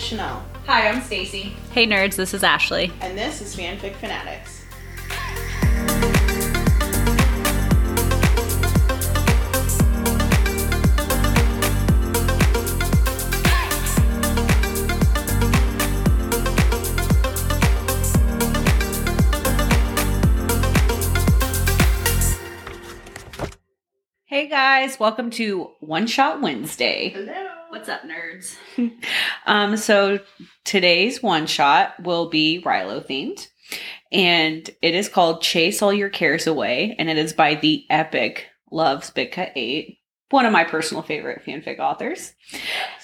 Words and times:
is 0.00 0.06
Chanel, 0.06 0.42
Hi, 0.66 0.88
I'm 0.88 1.02
Stacy. 1.02 1.54
Hey 1.72 1.86
nerds, 1.86 2.16
this 2.16 2.32
is 2.32 2.42
Ashley. 2.42 2.90
and 3.02 3.18
this 3.18 3.42
is 3.42 3.54
Fanfic 3.54 3.94
Fanatics. 3.96 4.59
Guys, 24.50 24.98
welcome 24.98 25.30
to 25.30 25.70
One 25.78 26.08
Shot 26.08 26.40
Wednesday. 26.42 27.10
Hello. 27.10 27.46
What's 27.68 27.88
up, 27.88 28.00
nerds? 28.02 28.56
um, 29.46 29.76
so 29.76 30.18
today's 30.64 31.22
one 31.22 31.46
shot 31.46 31.94
will 32.02 32.28
be 32.28 32.60
Reylo 32.60 33.00
themed, 33.06 33.46
and 34.10 34.68
it 34.82 34.96
is 34.96 35.08
called 35.08 35.42
Chase 35.42 35.82
All 35.82 35.92
Your 35.92 36.08
Cares 36.08 36.48
Away, 36.48 36.96
and 36.98 37.08
it 37.08 37.16
is 37.16 37.32
by 37.32 37.54
the 37.54 37.86
epic 37.90 38.48
LovesBitca8, 38.72 39.98
one 40.30 40.46
of 40.46 40.52
my 40.52 40.64
personal 40.64 41.02
favorite 41.02 41.44
fanfic 41.44 41.78
authors. 41.78 42.32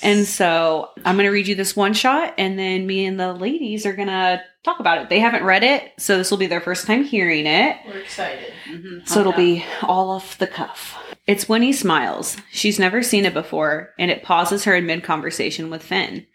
And 0.02 0.26
so 0.26 0.90
I'm 1.04 1.16
going 1.16 1.26
to 1.26 1.30
read 1.30 1.48
you 1.48 1.54
this 1.54 1.76
one 1.76 1.92
shot, 1.92 2.34
and 2.38 2.58
then 2.58 2.86
me 2.86 3.04
and 3.04 3.18
the 3.18 3.32
ladies 3.32 3.84
are 3.84 3.92
going 3.92 4.08
to 4.08 4.42
talk 4.64 4.80
about 4.80 4.98
it. 4.98 5.08
They 5.08 5.20
haven't 5.20 5.44
read 5.44 5.64
it, 5.64 5.92
so 5.98 6.16
this 6.16 6.30
will 6.30 6.38
be 6.38 6.46
their 6.46 6.60
first 6.60 6.86
time 6.86 7.04
hearing 7.04 7.46
it. 7.46 7.76
We're 7.86 7.98
excited. 7.98 8.52
Mm-hmm. 8.70 9.06
So 9.06 9.20
it'll 9.20 9.32
be 9.32 9.64
all 9.82 10.10
off 10.10 10.38
the 10.38 10.46
cuff. 10.46 10.96
It's 11.26 11.48
when 11.48 11.62
he 11.62 11.73
smiles. 11.73 12.36
She's 12.52 12.78
never 12.78 13.02
seen 13.02 13.24
it 13.24 13.34
before, 13.34 13.92
and 13.98 14.10
it 14.10 14.23
pauses 14.23 14.64
her 14.64 14.76
in 14.76 14.86
mid 14.86 15.02
conversation 15.02 15.70
with 15.70 15.82
Finn. 15.82 16.26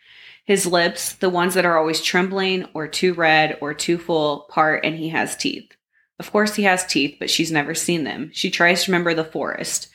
His 0.44 0.66
lips, 0.66 1.13
the 1.13 1.29
ones 1.29 1.53
that 1.53 1.66
are 1.66 1.77
always 1.77 2.01
trembling 2.01 2.67
or 2.73 2.88
too 2.88 3.13
red 3.13 3.57
or 3.61 3.73
too 3.73 3.97
full, 3.97 4.47
part, 4.49 4.83
and 4.83 4.97
he 4.97 5.09
has 5.09 5.38
teeth. 5.38 5.71
Of 6.19 6.31
course, 6.31 6.55
he 6.55 6.63
has 6.63 6.85
teeth, 6.85 7.16
but 7.19 7.29
she's 7.29 7.51
never 7.51 7.73
seen 7.73 8.03
them. 8.03 8.31
She 8.33 8.51
tries 8.51 8.83
to 8.83 8.91
remember 8.91 9.13
the 9.13 9.23
forest. 9.23 9.88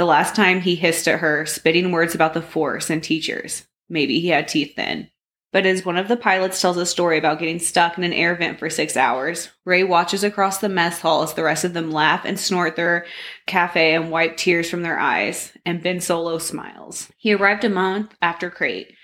The 0.00 0.06
last 0.06 0.34
time 0.34 0.62
he 0.62 0.76
hissed 0.76 1.06
at 1.08 1.18
her, 1.18 1.44
spitting 1.44 1.92
words 1.92 2.14
about 2.14 2.32
the 2.32 2.40
force 2.40 2.88
and 2.88 3.02
teachers. 3.02 3.66
Maybe 3.86 4.18
he 4.18 4.28
had 4.28 4.48
teeth 4.48 4.74
then. 4.74 5.10
But 5.52 5.66
as 5.66 5.84
one 5.84 5.98
of 5.98 6.08
the 6.08 6.16
pilots 6.16 6.58
tells 6.58 6.78
a 6.78 6.86
story 6.86 7.18
about 7.18 7.38
getting 7.38 7.58
stuck 7.58 7.98
in 7.98 8.04
an 8.04 8.14
air 8.14 8.34
vent 8.34 8.58
for 8.58 8.70
six 8.70 8.96
hours, 8.96 9.50
Rey 9.66 9.84
watches 9.84 10.24
across 10.24 10.56
the 10.56 10.70
mess 10.70 11.00
hall 11.00 11.22
as 11.22 11.34
the 11.34 11.42
rest 11.42 11.66
of 11.66 11.74
them 11.74 11.90
laugh 11.90 12.24
and 12.24 12.40
snort 12.40 12.76
their 12.76 13.04
cafe 13.46 13.92
and 13.94 14.10
wipe 14.10 14.38
tears 14.38 14.70
from 14.70 14.80
their 14.80 14.98
eyes, 14.98 15.52
and 15.66 15.82
Ben 15.82 16.00
Solo 16.00 16.38
smiles. 16.38 17.12
He 17.18 17.34
arrived 17.34 17.64
a 17.64 17.68
month 17.68 18.14
after 18.22 18.48
Crait. 18.48 18.94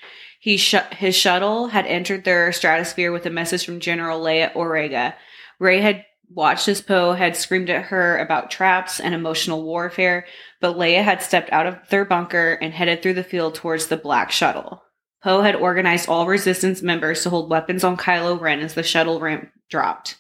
He 0.41 0.57
sh- 0.57 0.77
his 0.93 1.15
shuttle 1.15 1.67
had 1.67 1.85
entered 1.85 2.25
their 2.25 2.51
stratosphere 2.53 3.13
with 3.13 3.27
a 3.27 3.31
message 3.31 3.67
from 3.67 3.81
General 3.81 4.19
Leia 4.19 4.51
Organa. 4.55 5.13
Rey 5.61 5.83
had 5.83 6.07
watched 6.31 6.69
as 6.69 6.81
Poe 6.81 7.13
had 7.13 7.37
screamed 7.37 7.71
at 7.71 7.87
her 7.87 8.19
about 8.19 8.51
traps 8.51 9.01
and 9.01 9.15
emotional 9.15 9.63
warfare, 9.63 10.27
but 10.61 10.77
Leia 10.77 11.03
had 11.03 11.23
stepped 11.23 11.53
out 11.53 11.67
of 11.67 11.79
their 11.91 12.05
bunker 12.05 12.55
and 12.61 12.73
headed 12.73 13.03
through 13.03 13.15
the 13.15 13.25
field 13.25 13.55
towards 13.55 13.87
the 13.87 13.97
black 13.97 14.31
shuttle. 14.31 14.83
Poe 15.23 15.43
had 15.43 15.57
organized 15.57 16.09
all 16.09 16.27
resistance 16.27 16.83
members 16.83 17.23
to 17.23 17.31
hold 17.31 17.51
weapons 17.51 17.83
on 17.83 17.97
Kylo 17.97 18.41
Ren 18.41 18.61
as 18.61 18.75
the 18.75 18.83
shuttle 18.83 19.21
ramp 19.21 19.51
dropped. 19.69 20.17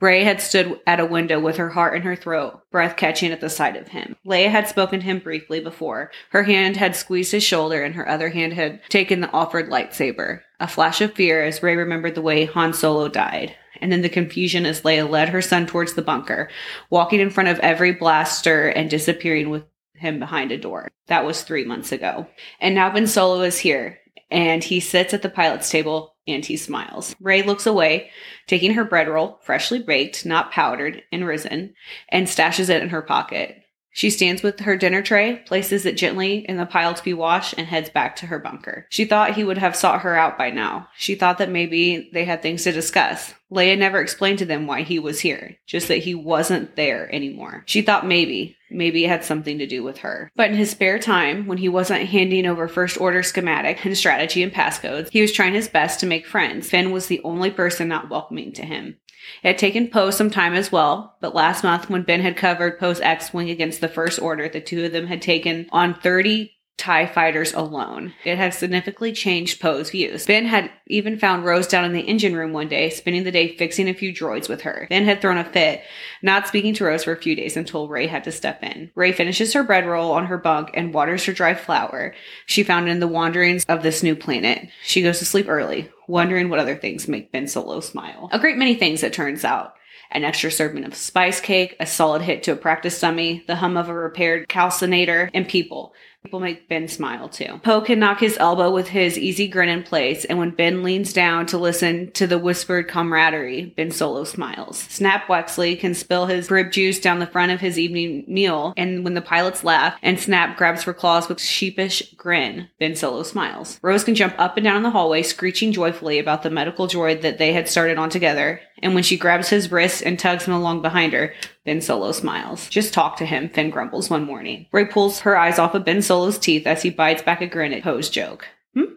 Rey 0.00 0.24
had 0.24 0.42
stood 0.42 0.80
at 0.86 1.00
a 1.00 1.06
window 1.06 1.40
with 1.40 1.56
her 1.56 1.70
heart 1.70 1.96
in 1.96 2.02
her 2.02 2.16
throat, 2.16 2.60
breath 2.70 2.96
catching 2.96 3.32
at 3.32 3.40
the 3.40 3.48
sight 3.48 3.76
of 3.76 3.88
him. 3.88 4.16
Leia 4.26 4.50
had 4.50 4.68
spoken 4.68 5.00
to 5.00 5.06
him 5.06 5.18
briefly 5.18 5.60
before. 5.60 6.10
Her 6.30 6.42
hand 6.42 6.76
had 6.76 6.96
squeezed 6.96 7.32
his 7.32 7.42
shoulder 7.42 7.82
and 7.82 7.94
her 7.94 8.06
other 8.06 8.28
hand 8.28 8.52
had 8.52 8.80
taken 8.90 9.20
the 9.20 9.30
offered 9.30 9.70
lightsaber. 9.70 10.40
A 10.60 10.68
flash 10.68 11.00
of 11.00 11.14
fear 11.14 11.42
as 11.42 11.62
Rey 11.62 11.76
remembered 11.76 12.16
the 12.16 12.22
way 12.22 12.44
Han 12.44 12.74
Solo 12.74 13.08
died. 13.08 13.56
And 13.84 13.92
then 13.92 14.00
the 14.00 14.08
confusion 14.08 14.64
as 14.64 14.80
Leia 14.80 15.06
led 15.06 15.28
her 15.28 15.42
son 15.42 15.66
towards 15.66 15.92
the 15.92 16.00
bunker, 16.00 16.48
walking 16.88 17.20
in 17.20 17.28
front 17.28 17.50
of 17.50 17.58
every 17.58 17.92
blaster 17.92 18.68
and 18.68 18.88
disappearing 18.88 19.50
with 19.50 19.64
him 19.92 20.18
behind 20.18 20.52
a 20.52 20.56
door. 20.56 20.90
That 21.08 21.26
was 21.26 21.42
three 21.42 21.66
months 21.66 21.92
ago. 21.92 22.26
And 22.60 22.74
now 22.74 22.90
Ben 22.90 23.06
Solo 23.06 23.42
is 23.42 23.58
here, 23.58 23.98
and 24.30 24.64
he 24.64 24.80
sits 24.80 25.12
at 25.12 25.20
the 25.20 25.28
pilot's 25.28 25.68
table 25.68 26.14
and 26.26 26.42
he 26.42 26.56
smiles. 26.56 27.14
Rey 27.20 27.42
looks 27.42 27.66
away, 27.66 28.08
taking 28.46 28.72
her 28.72 28.86
bread 28.86 29.06
roll, 29.06 29.38
freshly 29.42 29.82
baked, 29.82 30.24
not 30.24 30.50
powdered, 30.50 31.02
and 31.12 31.26
risen, 31.26 31.74
and 32.08 32.26
stashes 32.26 32.70
it 32.70 32.82
in 32.82 32.88
her 32.88 33.02
pocket. 33.02 33.63
She 33.94 34.10
stands 34.10 34.42
with 34.42 34.58
her 34.60 34.76
dinner 34.76 35.02
tray, 35.02 35.36
places 35.46 35.86
it 35.86 35.96
gently 35.96 36.44
in 36.48 36.56
the 36.56 36.66
pile 36.66 36.94
to 36.94 37.04
be 37.04 37.14
washed, 37.14 37.54
and 37.56 37.68
heads 37.68 37.88
back 37.88 38.16
to 38.16 38.26
her 38.26 38.40
bunker. 38.40 38.86
She 38.90 39.04
thought 39.04 39.36
he 39.36 39.44
would 39.44 39.58
have 39.58 39.76
sought 39.76 40.00
her 40.00 40.16
out 40.16 40.36
by 40.36 40.50
now. 40.50 40.88
She 40.96 41.14
thought 41.14 41.38
that 41.38 41.48
maybe 41.48 42.10
they 42.12 42.24
had 42.24 42.42
things 42.42 42.64
to 42.64 42.72
discuss. 42.72 43.34
Leia 43.52 43.78
never 43.78 44.00
explained 44.00 44.40
to 44.40 44.44
them 44.44 44.66
why 44.66 44.82
he 44.82 44.98
was 44.98 45.20
here, 45.20 45.56
just 45.64 45.86
that 45.86 45.98
he 45.98 46.12
wasn't 46.12 46.74
there 46.74 47.08
anymore. 47.14 47.62
She 47.66 47.82
thought 47.82 48.04
maybe, 48.04 48.56
maybe 48.68 49.04
it 49.04 49.08
had 49.08 49.24
something 49.24 49.58
to 49.58 49.66
do 49.66 49.84
with 49.84 49.98
her. 49.98 50.32
But 50.34 50.50
in 50.50 50.56
his 50.56 50.70
spare 50.70 50.98
time, 50.98 51.46
when 51.46 51.58
he 51.58 51.68
wasn't 51.68 52.08
handing 52.08 52.46
over 52.46 52.66
first 52.66 53.00
order 53.00 53.22
schematic 53.22 53.84
and 53.84 53.96
strategy 53.96 54.42
and 54.42 54.52
passcodes, 54.52 55.10
he 55.10 55.20
was 55.20 55.30
trying 55.30 55.54
his 55.54 55.68
best 55.68 56.00
to 56.00 56.06
make 56.06 56.26
friends. 56.26 56.68
Finn 56.68 56.90
was 56.90 57.06
the 57.06 57.20
only 57.22 57.52
person 57.52 57.86
not 57.86 58.10
welcoming 58.10 58.52
to 58.54 58.62
him. 58.62 58.96
It 59.42 59.48
had 59.48 59.58
taken 59.58 59.88
Poe 59.88 60.10
some 60.10 60.30
time 60.30 60.54
as 60.54 60.70
well, 60.70 61.16
but 61.20 61.34
last 61.34 61.64
month 61.64 61.88
when 61.88 62.02
Ben 62.02 62.20
had 62.20 62.36
covered 62.36 62.78
Poe's 62.78 63.00
X-Wing 63.00 63.50
against 63.50 63.80
the 63.80 63.88
First 63.88 64.20
Order, 64.20 64.48
the 64.48 64.60
two 64.60 64.84
of 64.84 64.92
them 64.92 65.06
had 65.06 65.22
taken 65.22 65.66
on 65.72 65.94
30 65.94 66.52
TIE 66.76 67.06
fighters 67.06 67.54
alone. 67.54 68.14
It 68.24 68.36
had 68.36 68.52
significantly 68.52 69.12
changed 69.12 69.60
Poe's 69.60 69.90
views. 69.90 70.26
Ben 70.26 70.44
had 70.44 70.70
even 70.86 71.18
found 71.18 71.44
Rose 71.44 71.68
down 71.68 71.84
in 71.84 71.92
the 71.92 72.00
engine 72.00 72.34
room 72.34 72.52
one 72.52 72.68
day, 72.68 72.90
spending 72.90 73.24
the 73.24 73.30
day 73.30 73.56
fixing 73.56 73.88
a 73.88 73.94
few 73.94 74.12
droids 74.12 74.48
with 74.48 74.62
her. 74.62 74.86
Ben 74.90 75.04
had 75.04 75.20
thrown 75.20 75.38
a 75.38 75.44
fit, 75.44 75.82
not 76.20 76.48
speaking 76.48 76.74
to 76.74 76.84
Rose 76.84 77.04
for 77.04 77.12
a 77.12 77.20
few 77.20 77.36
days 77.36 77.56
until 77.56 77.88
Rey 77.88 78.06
had 78.06 78.24
to 78.24 78.32
step 78.32 78.62
in. 78.62 78.90
Rey 78.94 79.12
finishes 79.12 79.52
her 79.52 79.62
bread 79.62 79.86
roll 79.86 80.12
on 80.12 80.26
her 80.26 80.38
bunk 80.38 80.70
and 80.74 80.92
waters 80.92 81.24
her 81.24 81.32
dry 81.32 81.54
flower 81.54 82.14
she 82.46 82.64
found 82.64 82.88
in 82.88 83.00
the 83.00 83.08
wanderings 83.08 83.64
of 83.66 83.82
this 83.82 84.02
new 84.02 84.16
planet. 84.16 84.68
She 84.82 85.02
goes 85.02 85.20
to 85.20 85.24
sleep 85.24 85.48
early, 85.48 85.88
wondering 86.08 86.48
what 86.48 86.58
other 86.58 86.76
things 86.76 87.06
make 87.06 87.30
Ben 87.30 87.46
Solo 87.46 87.80
smile. 87.80 88.28
A 88.32 88.38
great 88.38 88.56
many 88.56 88.74
things, 88.74 89.02
it 89.02 89.12
turns 89.12 89.44
out 89.44 89.74
an 90.10 90.24
extra 90.24 90.50
serving 90.50 90.84
of 90.84 90.94
spice 90.94 91.40
cake, 91.40 91.76
a 91.80 91.86
solid 91.86 92.22
hit 92.22 92.42
to 92.44 92.52
a 92.52 92.56
practice 92.56 93.00
dummy, 93.00 93.42
the 93.46 93.56
hum 93.56 93.76
of 93.76 93.88
a 93.88 93.94
repaired 93.94 94.48
calcinator, 94.48 95.28
and 95.34 95.48
people. 95.48 95.92
People 96.24 96.40
make 96.40 96.70
Ben 96.70 96.88
smile 96.88 97.28
too. 97.28 97.60
Poe 97.62 97.82
can 97.82 97.98
knock 97.98 98.18
his 98.18 98.38
elbow 98.38 98.70
with 98.70 98.88
his 98.88 99.18
easy 99.18 99.46
grin 99.46 99.68
in 99.68 99.82
place, 99.82 100.24
and 100.24 100.38
when 100.38 100.50
Ben 100.50 100.82
leans 100.82 101.12
down 101.12 101.44
to 101.46 101.58
listen 101.58 102.10
to 102.12 102.26
the 102.26 102.38
whispered 102.38 102.88
camaraderie, 102.88 103.74
Ben 103.76 103.90
Solo 103.90 104.24
smiles. 104.24 104.78
Snap 104.78 105.26
Wexley 105.28 105.78
can 105.78 105.92
spill 105.92 106.24
his 106.24 106.50
rib 106.50 106.72
juice 106.72 106.98
down 106.98 107.18
the 107.18 107.26
front 107.26 107.52
of 107.52 107.60
his 107.60 107.78
evening 107.78 108.24
meal, 108.26 108.72
and 108.78 109.04
when 109.04 109.12
the 109.12 109.20
pilots 109.20 109.64
laugh 109.64 109.98
and 110.02 110.18
Snap 110.18 110.56
grabs 110.56 110.82
for 110.82 110.94
claws 110.94 111.28
with 111.28 111.42
sheepish 111.42 112.14
grin, 112.14 112.68
Ben 112.80 112.96
Solo 112.96 113.22
smiles. 113.22 113.78
Rose 113.82 114.02
can 114.02 114.14
jump 114.14 114.34
up 114.38 114.56
and 114.56 114.64
down 114.64 114.82
the 114.82 114.90
hallway, 114.90 115.22
screeching 115.22 115.72
joyfully 115.72 116.18
about 116.18 116.42
the 116.42 116.48
medical 116.48 116.88
droid 116.88 117.20
that 117.20 117.36
they 117.36 117.52
had 117.52 117.68
started 117.68 117.98
on 117.98 118.08
together, 118.08 118.62
and 118.82 118.94
when 118.94 119.04
she 119.04 119.18
grabs 119.18 119.50
his 119.50 119.70
wrist 119.70 120.02
and 120.02 120.18
tugs 120.18 120.46
him 120.46 120.54
along 120.54 120.80
behind 120.80 121.12
her, 121.12 121.34
Ben 121.64 121.80
Solo 121.80 122.12
smiles. 122.12 122.68
Just 122.68 122.92
talk 122.92 123.16
to 123.16 123.26
him, 123.26 123.48
Finn 123.48 123.70
grumbles 123.70 124.10
one 124.10 124.24
morning. 124.24 124.66
Rey 124.70 124.84
pulls 124.84 125.20
her 125.20 125.36
eyes 125.36 125.58
off 125.58 125.74
of 125.74 125.84
Ben 125.84 126.02
Solo's 126.02 126.38
teeth 126.38 126.66
as 126.66 126.82
he 126.82 126.90
bites 126.90 127.22
back 127.22 127.40
a 127.40 127.46
grin 127.46 127.72
at 127.72 127.82
Poe's 127.82 128.10
joke. 128.10 128.46
Hmm? 128.74 128.94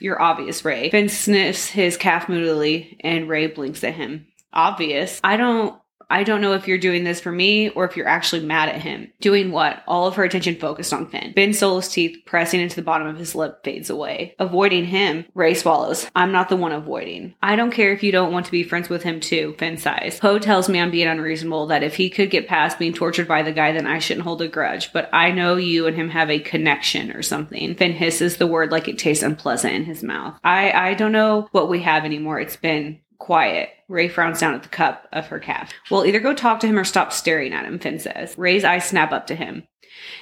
You're 0.00 0.20
obvious, 0.20 0.64
Rey. 0.64 0.90
Finn 0.90 1.08
sniffs 1.08 1.68
his 1.68 1.96
caf 1.96 2.28
moodily, 2.28 2.98
and 3.00 3.28
Rey 3.28 3.46
blinks 3.46 3.84
at 3.84 3.94
him. 3.94 4.26
Obvious? 4.52 5.20
I 5.22 5.36
don't. 5.36 5.80
I 6.10 6.24
don't 6.24 6.40
know 6.40 6.52
if 6.52 6.66
you're 6.66 6.78
doing 6.78 7.04
this 7.04 7.20
for 7.20 7.32
me 7.32 7.70
or 7.70 7.84
if 7.84 7.96
you're 7.96 8.08
actually 8.08 8.44
mad 8.44 8.68
at 8.68 8.82
him. 8.82 9.12
Doing 9.20 9.52
what? 9.52 9.82
All 9.86 10.06
of 10.06 10.16
her 10.16 10.24
attention 10.24 10.56
focused 10.56 10.92
on 10.92 11.08
Finn. 11.08 11.32
Ben 11.34 11.54
Solo's 11.54 11.88
teeth 11.88 12.18
pressing 12.26 12.60
into 12.60 12.76
the 12.76 12.82
bottom 12.82 13.06
of 13.06 13.16
his 13.16 13.34
lip 13.34 13.62
fades 13.64 13.88
away. 13.88 14.34
Avoiding 14.38 14.86
him, 14.86 15.24
Rey 15.34 15.54
swallows. 15.54 16.10
I'm 16.14 16.32
not 16.32 16.48
the 16.48 16.56
one 16.56 16.72
avoiding. 16.72 17.34
I 17.42 17.56
don't 17.56 17.70
care 17.70 17.92
if 17.92 18.02
you 18.02 18.12
don't 18.12 18.32
want 18.32 18.46
to 18.46 18.52
be 18.52 18.64
friends 18.64 18.88
with 18.88 19.02
him 19.02 19.20
too, 19.20 19.54
Finn 19.58 19.76
sighs. 19.76 20.18
Poe 20.18 20.38
tells 20.38 20.68
me 20.68 20.80
I'm 20.80 20.90
being 20.90 21.06
unreasonable, 21.06 21.68
that 21.68 21.82
if 21.82 21.94
he 21.94 22.10
could 22.10 22.30
get 22.30 22.48
past 22.48 22.78
being 22.78 22.92
tortured 22.92 23.28
by 23.28 23.42
the 23.42 23.52
guy, 23.52 23.72
then 23.72 23.86
I 23.86 24.00
shouldn't 24.00 24.26
hold 24.26 24.42
a 24.42 24.48
grudge. 24.48 24.92
But 24.92 25.08
I 25.12 25.30
know 25.30 25.56
you 25.56 25.86
and 25.86 25.96
him 25.96 26.10
have 26.10 26.30
a 26.30 26.40
connection 26.40 27.12
or 27.12 27.22
something. 27.22 27.76
Finn 27.76 27.92
hisses 27.92 28.36
the 28.36 28.46
word 28.46 28.72
like 28.72 28.88
it 28.88 28.98
tastes 28.98 29.22
unpleasant 29.22 29.74
in 29.74 29.84
his 29.84 30.02
mouth. 30.02 30.38
I, 30.42 30.72
I 30.72 30.94
don't 30.94 31.12
know 31.12 31.48
what 31.52 31.68
we 31.68 31.82
have 31.82 32.04
anymore. 32.04 32.40
It's 32.40 32.56
been 32.56 33.00
quiet. 33.20 33.70
Rey 33.88 34.08
frowns 34.08 34.40
down 34.40 34.54
at 34.54 34.64
the 34.64 34.68
cup 34.68 35.06
of 35.12 35.28
her 35.28 35.38
caf. 35.38 35.72
We'll 35.90 36.04
either 36.04 36.18
go 36.18 36.34
talk 36.34 36.58
to 36.60 36.66
him 36.66 36.78
or 36.78 36.84
stop 36.84 37.12
staring 37.12 37.52
at 37.52 37.64
him, 37.64 37.78
Finn 37.78 38.00
says. 38.00 38.36
Rey's 38.36 38.64
eyes 38.64 38.84
snap 38.88 39.12
up 39.12 39.28
to 39.28 39.36
him. 39.36 39.64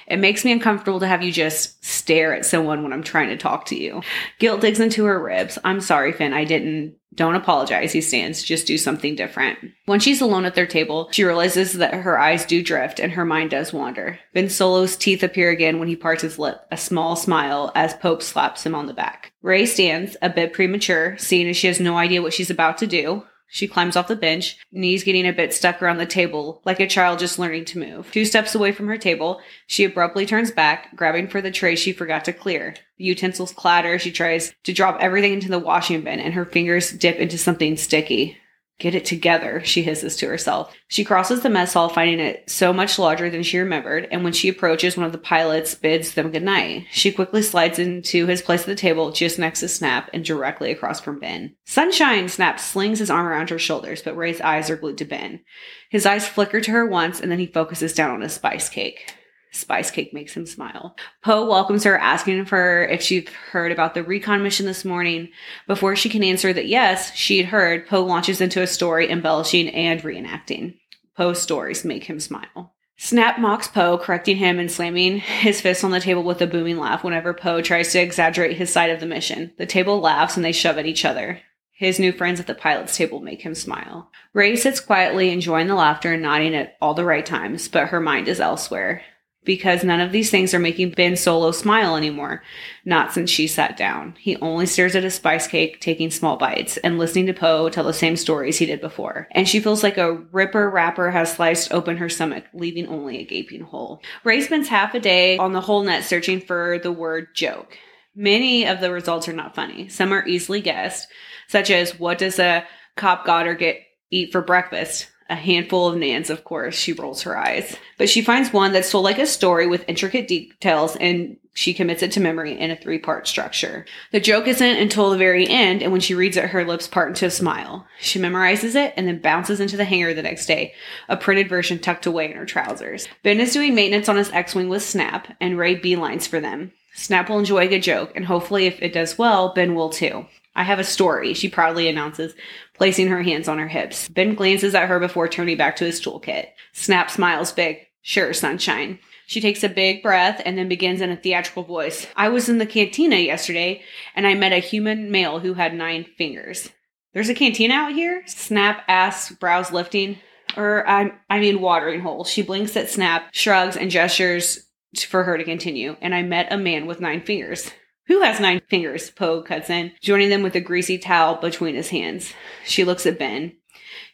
It 0.07 0.17
makes 0.17 0.45
me 0.45 0.51
uncomfortable 0.51 0.99
to 0.99 1.07
have 1.07 1.23
you 1.23 1.31
just 1.31 1.83
stare 1.83 2.33
at 2.33 2.45
someone 2.45 2.83
when 2.83 2.93
I'm 2.93 3.03
trying 3.03 3.29
to 3.29 3.37
talk 3.37 3.65
to 3.65 3.75
you. 3.75 4.01
Guilt 4.39 4.61
digs 4.61 4.79
into 4.79 5.05
her 5.05 5.21
ribs. 5.21 5.57
I'm 5.63 5.81
sorry, 5.81 6.11
Finn. 6.11 6.33
I 6.33 6.43
didn't 6.43 6.95
Don't 7.15 7.35
apologize, 7.35 7.91
he 7.91 8.01
stands. 8.01 8.43
Just 8.43 8.67
do 8.67 8.77
something 8.77 9.15
different. 9.15 9.57
When 9.85 9.99
she's 9.99 10.21
alone 10.21 10.45
at 10.45 10.55
their 10.55 10.67
table, 10.67 11.09
she 11.11 11.23
realizes 11.23 11.73
that 11.73 11.93
her 11.93 12.17
eyes 12.17 12.45
do 12.45 12.63
drift 12.63 12.99
and 12.99 13.11
her 13.11 13.25
mind 13.25 13.49
does 13.49 13.73
wander. 13.73 14.19
Ben 14.33 14.47
Solo's 14.47 14.95
teeth 14.95 15.23
appear 15.23 15.49
again 15.49 15.79
when 15.79 15.87
he 15.87 15.95
parts 15.95 16.21
his 16.21 16.39
lip, 16.39 16.61
a 16.71 16.77
small 16.77 17.15
smile 17.15 17.71
as 17.75 17.93
Pope 17.95 18.21
slaps 18.21 18.65
him 18.65 18.75
on 18.75 18.85
the 18.85 18.93
back. 18.93 19.33
Rey 19.41 19.65
stands, 19.65 20.15
a 20.21 20.29
bit 20.29 20.53
premature, 20.53 21.17
seeing 21.17 21.49
as 21.49 21.57
she 21.57 21.67
has 21.67 21.79
no 21.79 21.97
idea 21.97 22.21
what 22.21 22.33
she's 22.33 22.49
about 22.51 22.77
to 22.77 22.87
do. 22.87 23.23
She 23.51 23.67
climbs 23.67 23.95
off 23.95 24.07
the 24.07 24.15
bench, 24.15 24.57
knees 24.71 25.03
getting 25.03 25.27
a 25.27 25.33
bit 25.33 25.53
stuck 25.53 25.81
around 25.81 25.97
the 25.97 26.05
table, 26.05 26.61
like 26.65 26.79
a 26.79 26.87
child 26.87 27.19
just 27.19 27.39
learning 27.39 27.65
to 27.65 27.79
move. 27.79 28.11
Two 28.11 28.25
steps 28.25 28.53
away 28.53 28.71
from 28.71 28.87
her 28.87 28.97
table, 28.97 29.41
she 29.65 29.83
abruptly 29.83 30.25
turns 30.25 30.51
back, 30.51 30.95
grabbing 30.95 31.27
for 31.27 31.41
the 31.41 31.51
tray 31.51 31.75
she 31.75 31.91
forgot 31.91 32.23
to 32.25 32.33
clear. 32.33 32.75
The 32.97 33.05
utensils 33.05 33.51
clatter. 33.51 33.97
She 33.97 34.11
tries 34.11 34.53
to 34.63 34.73
drop 34.73 34.97
everything 34.99 35.33
into 35.33 35.49
the 35.49 35.57
washing 35.57 36.01
bin, 36.01 36.19
and 36.19 36.33
her 36.33 36.45
fingers 36.45 36.91
dip 36.91 37.17
into 37.17 37.37
something 37.37 37.75
sticky. 37.75 38.37
Get 38.79 38.95
it 38.95 39.03
together, 39.03 39.61
she 39.65 39.83
hisses 39.83 40.15
to 40.17 40.27
herself. 40.27 40.73
She 40.87 41.03
crosses 41.03 41.41
the 41.41 41.49
mess 41.49 41.73
hall, 41.73 41.89
finding 41.89 42.21
it 42.21 42.49
so 42.49 42.71
much 42.71 42.97
larger 42.97 43.29
than 43.29 43.43
she 43.43 43.59
remembered, 43.59 44.07
and 44.09 44.23
when 44.23 44.31
she 44.31 44.47
approaches, 44.47 44.95
one 44.95 45.05
of 45.05 45.11
the 45.11 45.17
pilots 45.17 45.75
bids 45.75 46.13
them 46.13 46.31
goodnight. 46.31 46.85
She 46.89 47.11
quickly 47.11 47.41
slides 47.41 47.77
into 47.77 48.25
his 48.25 48.41
place 48.41 48.61
at 48.61 48.67
the 48.67 48.75
table, 48.75 49.11
just 49.11 49.37
next 49.37 49.59
to 49.59 49.67
Snap 49.67 50.09
and 50.13 50.23
directly 50.23 50.71
across 50.71 51.01
from 51.01 51.19
Ben. 51.19 51.55
Sunshine! 51.65 52.29
Snap 52.29 52.57
slings 52.57 52.99
his 52.99 53.09
arm 53.09 53.27
around 53.27 53.49
her 53.49 53.59
shoulders, 53.59 54.01
but 54.01 54.15
Rey's 54.15 54.39
eyes 54.39 54.69
are 54.69 54.77
glued 54.77 54.97
to 54.99 55.05
Ben. 55.05 55.41
His 55.89 56.05
eyes 56.05 56.25
flicker 56.25 56.61
to 56.61 56.71
her 56.71 56.85
once, 56.85 57.19
and 57.19 57.29
then 57.29 57.39
he 57.39 57.47
focuses 57.47 57.93
down 57.93 58.11
on 58.11 58.23
a 58.23 58.29
spice 58.29 58.69
cake. 58.69 59.13
Spice 59.51 59.89
Cake 59.89 60.13
makes 60.13 60.33
him 60.33 60.45
smile. 60.45 60.95
Poe 61.23 61.45
welcomes 61.45 61.83
her, 61.83 61.97
asking 61.97 62.45
her 62.45 62.85
if 62.85 63.01
she'd 63.01 63.29
heard 63.29 63.71
about 63.71 63.93
the 63.93 64.03
recon 64.03 64.43
mission 64.43 64.65
this 64.65 64.85
morning. 64.85 65.29
Before 65.67 65.95
she 65.95 66.09
can 66.09 66.23
answer 66.23 66.53
that 66.53 66.67
yes, 66.67 67.13
she'd 67.15 67.45
heard, 67.45 67.87
Poe 67.87 68.03
launches 68.03 68.41
into 68.41 68.61
a 68.61 68.67
story 68.67 69.09
embellishing 69.09 69.69
and 69.69 70.01
reenacting. 70.01 70.77
Poe's 71.15 71.41
stories 71.41 71.83
make 71.83 72.03
him 72.03 72.19
smile. 72.19 72.73
Snap 72.97 73.39
mocks 73.39 73.67
Poe, 73.67 73.97
correcting 73.97 74.37
him 74.37 74.59
and 74.59 74.71
slamming 74.71 75.19
his 75.19 75.61
fist 75.61 75.83
on 75.83 75.91
the 75.91 75.99
table 75.99 76.23
with 76.23 76.41
a 76.41 76.47
booming 76.47 76.77
laugh 76.77 77.03
whenever 77.03 77.33
Poe 77.33 77.61
tries 77.61 77.91
to 77.93 77.99
exaggerate 77.99 78.57
his 78.57 78.71
side 78.71 78.89
of 78.89 78.99
the 78.99 79.05
mission. 79.05 79.51
The 79.57 79.65
table 79.65 79.99
laughs 79.99 80.35
and 80.35 80.45
they 80.45 80.51
shove 80.51 80.77
at 80.77 80.85
each 80.85 81.05
other. 81.05 81.41
His 81.71 81.97
new 81.97 82.11
friends 82.11 82.41
at 82.41 82.47
the 82.47 82.53
pilot's 82.53 82.95
table 82.95 83.21
make 83.21 83.41
him 83.41 83.55
smile. 83.55 84.11
Rey 84.33 84.57
sits 84.57 84.81
quietly, 84.81 85.31
enjoying 85.31 85.67
the 85.67 85.75
laughter 85.75 86.11
and 86.11 86.21
nodding 86.21 86.53
at 86.53 86.75
all 86.81 86.93
the 86.93 87.05
right 87.05 87.25
times, 87.25 87.69
but 87.69 87.87
her 87.87 88.01
mind 88.01 88.27
is 88.27 88.41
elsewhere 88.41 89.01
because 89.45 89.83
none 89.83 89.99
of 89.99 90.11
these 90.11 90.29
things 90.29 90.53
are 90.53 90.59
making 90.59 90.91
Ben 90.91 91.15
Solo 91.15 91.51
smile 91.51 91.95
anymore. 91.95 92.43
Not 92.85 93.13
since 93.13 93.29
she 93.29 93.47
sat 93.47 93.77
down. 93.77 94.15
He 94.19 94.35
only 94.37 94.65
stares 94.65 94.95
at 94.95 95.05
a 95.05 95.09
spice 95.09 95.47
cake, 95.47 95.79
taking 95.79 96.11
small 96.11 96.37
bites, 96.37 96.77
and 96.77 96.99
listening 96.99 97.27
to 97.27 97.33
Poe 97.33 97.69
tell 97.69 97.85
the 97.85 97.93
same 97.93 98.15
stories 98.15 98.57
he 98.57 98.65
did 98.65 98.81
before. 98.81 99.27
And 99.31 99.47
she 99.47 99.59
feels 99.59 99.81
like 99.81 99.97
a 99.97 100.15
ripper 100.31 100.69
wrapper 100.69 101.09
has 101.11 101.33
sliced 101.33 101.73
open 101.73 101.97
her 101.97 102.09
stomach, 102.09 102.45
leaving 102.53 102.87
only 102.87 103.19
a 103.19 103.25
gaping 103.25 103.61
hole. 103.61 104.01
Rey 104.23 104.41
spends 104.41 104.67
half 104.67 104.93
a 104.93 104.99
day 104.99 105.37
on 105.37 105.53
the 105.53 105.61
holonet 105.61 106.03
searching 106.03 106.41
for 106.41 106.79
the 106.83 106.91
word 106.91 107.29
joke. 107.33 107.77
Many 108.15 108.65
of 108.65 108.81
the 108.81 108.91
results 108.91 109.29
are 109.29 109.33
not 109.33 109.55
funny. 109.55 109.87
Some 109.87 110.11
are 110.11 110.27
easily 110.27 110.61
guessed, 110.61 111.07
such 111.47 111.71
as 111.71 111.97
what 111.97 112.17
does 112.17 112.39
a 112.39 112.65
cop 112.97 113.25
goddard 113.25 113.59
get 113.59 113.77
eat 114.11 114.31
for 114.31 114.41
breakfast? 114.41 115.07
A 115.29 115.35
handful 115.35 115.87
of 115.87 115.95
Nans, 115.95 116.29
of 116.29 116.43
course. 116.43 116.75
She 116.75 116.93
rolls 116.93 117.21
her 117.21 117.37
eyes. 117.37 117.75
But 117.97 118.09
she 118.09 118.21
finds 118.21 118.51
one 118.51 118.73
that's 118.73 118.91
told 118.91 119.03
like 119.03 119.19
a 119.19 119.27
story 119.27 119.67
with 119.67 119.85
intricate 119.87 120.27
details 120.27 120.95
and 120.95 121.37
she 121.59 121.73
commits 121.73 122.01
it 122.01 122.13
to 122.13 122.21
memory 122.21 122.57
in 122.57 122.71
a 122.71 122.75
three 122.75 122.99
part 122.99 123.27
structure. 123.27 123.85
The 124.11 124.21
joke 124.21 124.47
isn't 124.47 124.77
until 124.77 125.09
the 125.09 125.17
very 125.17 125.45
end, 125.45 125.83
and 125.83 125.91
when 125.91 125.99
she 125.99 126.15
reads 126.15 126.37
it, 126.37 126.45
her 126.45 126.63
lips 126.63 126.87
part 126.87 127.09
into 127.09 127.25
a 127.25 127.29
smile. 127.29 127.85
She 127.99 128.17
memorizes 128.17 128.75
it 128.75 128.93
and 128.95 129.05
then 129.05 129.19
bounces 129.19 129.59
into 129.59 129.75
the 129.75 129.83
hangar 129.83 130.13
the 130.13 130.21
next 130.21 130.45
day, 130.45 130.73
a 131.09 131.17
printed 131.17 131.49
version 131.49 131.77
tucked 131.77 132.05
away 132.05 132.31
in 132.31 132.37
her 132.37 132.45
trousers. 132.45 133.09
Ben 133.23 133.41
is 133.41 133.51
doing 133.51 133.75
maintenance 133.75 134.07
on 134.07 134.15
his 134.15 134.31
X 134.31 134.55
Wing 134.55 134.69
with 134.69 134.83
Snap, 134.83 135.35
and 135.41 135.57
Rey 135.57 135.77
beelines 135.77 136.27
for 136.27 136.39
them. 136.39 136.71
Snap 136.95 137.29
will 137.29 137.39
enjoy 137.39 137.65
a 137.65 137.67
good 137.67 137.83
joke, 137.83 138.13
and 138.15 138.25
hopefully, 138.25 138.65
if 138.65 138.81
it 138.81 138.93
does 138.93 139.17
well, 139.17 139.53
Ben 139.53 139.75
will 139.75 139.89
too. 139.89 140.27
I 140.55 140.63
have 140.63 140.79
a 140.79 140.83
story, 140.83 141.33
she 141.33 141.47
proudly 141.47 141.87
announces, 141.87 142.33
placing 142.73 143.07
her 143.07 143.21
hands 143.21 143.47
on 143.47 143.59
her 143.59 143.67
hips. 143.67 144.09
Ben 144.09 144.35
glances 144.35 144.75
at 144.75 144.89
her 144.89 144.99
before 144.99 145.27
turning 145.27 145.57
back 145.57 145.75
to 145.77 145.85
his 145.85 146.01
toolkit. 146.01 146.47
Snap 146.73 147.09
smiles 147.09 147.51
big. 147.51 147.77
Sure, 148.01 148.33
sunshine. 148.33 148.99
She 149.27 149.41
takes 149.41 149.63
a 149.63 149.69
big 149.69 150.01
breath 150.01 150.41
and 150.43 150.57
then 150.57 150.67
begins 150.67 151.01
in 151.01 151.11
a 151.11 151.15
theatrical 151.15 151.63
voice. 151.63 152.07
I 152.15 152.29
was 152.29 152.49
in 152.49 152.57
the 152.57 152.65
cantina 152.65 153.17
yesterday 153.17 153.83
and 154.15 154.25
I 154.25 154.33
met 154.33 154.53
a 154.53 154.57
human 154.57 155.11
male 155.11 155.39
who 155.39 155.53
had 155.53 155.75
nine 155.75 156.05
fingers. 156.17 156.69
There's 157.13 157.29
a 157.29 157.35
cantina 157.35 157.75
out 157.75 157.93
here? 157.93 158.23
Snap 158.25 158.83
asks, 158.87 159.35
brows 159.35 159.71
lifting. 159.71 160.17
Or, 160.57 160.87
I, 160.89 161.11
I 161.29 161.39
mean, 161.39 161.61
watering 161.61 162.01
hole. 162.01 162.23
She 162.23 162.41
blinks 162.41 162.75
at 162.75 162.89
Snap, 162.89 163.29
shrugs, 163.31 163.77
and 163.77 163.91
gestures 163.91 164.65
for 165.07 165.23
her 165.23 165.37
to 165.37 165.43
continue. 165.43 165.95
And 166.01 166.15
I 166.15 166.23
met 166.23 166.51
a 166.51 166.57
man 166.57 166.87
with 166.87 166.99
nine 166.99 167.21
fingers. 167.21 167.69
Who 168.09 168.21
has 168.21 168.39
nine 168.39 168.61
fingers? 168.67 169.11
Poe 169.11 169.43
cuts 169.43 169.69
in, 169.69 169.91
joining 170.01 170.29
them 170.29 170.41
with 170.41 170.55
a 170.55 170.61
greasy 170.61 170.97
towel 170.97 171.35
between 171.35 171.75
his 171.75 171.89
hands. 171.89 172.33
She 172.65 172.83
looks 172.83 173.05
at 173.05 173.19
Ben. 173.19 173.55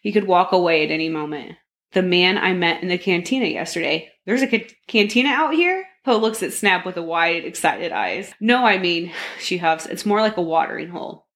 He 0.02 0.12
could 0.12 0.28
walk 0.28 0.52
away 0.52 0.84
at 0.84 0.92
any 0.92 1.08
moment. 1.08 1.54
The 1.94 2.04
man 2.04 2.38
I 2.38 2.54
met 2.54 2.84
in 2.84 2.90
the 2.90 2.98
cantina 2.98 3.46
yesterday. 3.46 4.12
There's 4.26 4.42
a 4.42 4.48
ca- 4.48 4.68
cantina 4.88 5.30
out 5.30 5.54
here? 5.54 5.88
Poe 6.04 6.18
looks 6.18 6.44
at 6.44 6.52
Snap 6.52 6.86
with 6.86 6.98
a 6.98 7.02
wide, 7.02 7.46
excited 7.46 7.94
eyes. 7.94 8.34
No, 8.42 8.66
I 8.66 8.80
mean, 8.80 9.14
she 9.40 9.60
huffs, 9.60 9.86
it's 9.86 10.06
more 10.06 10.20
like 10.20 10.36
a 10.36 10.42
watering 10.42 10.90
hole. 10.90 11.28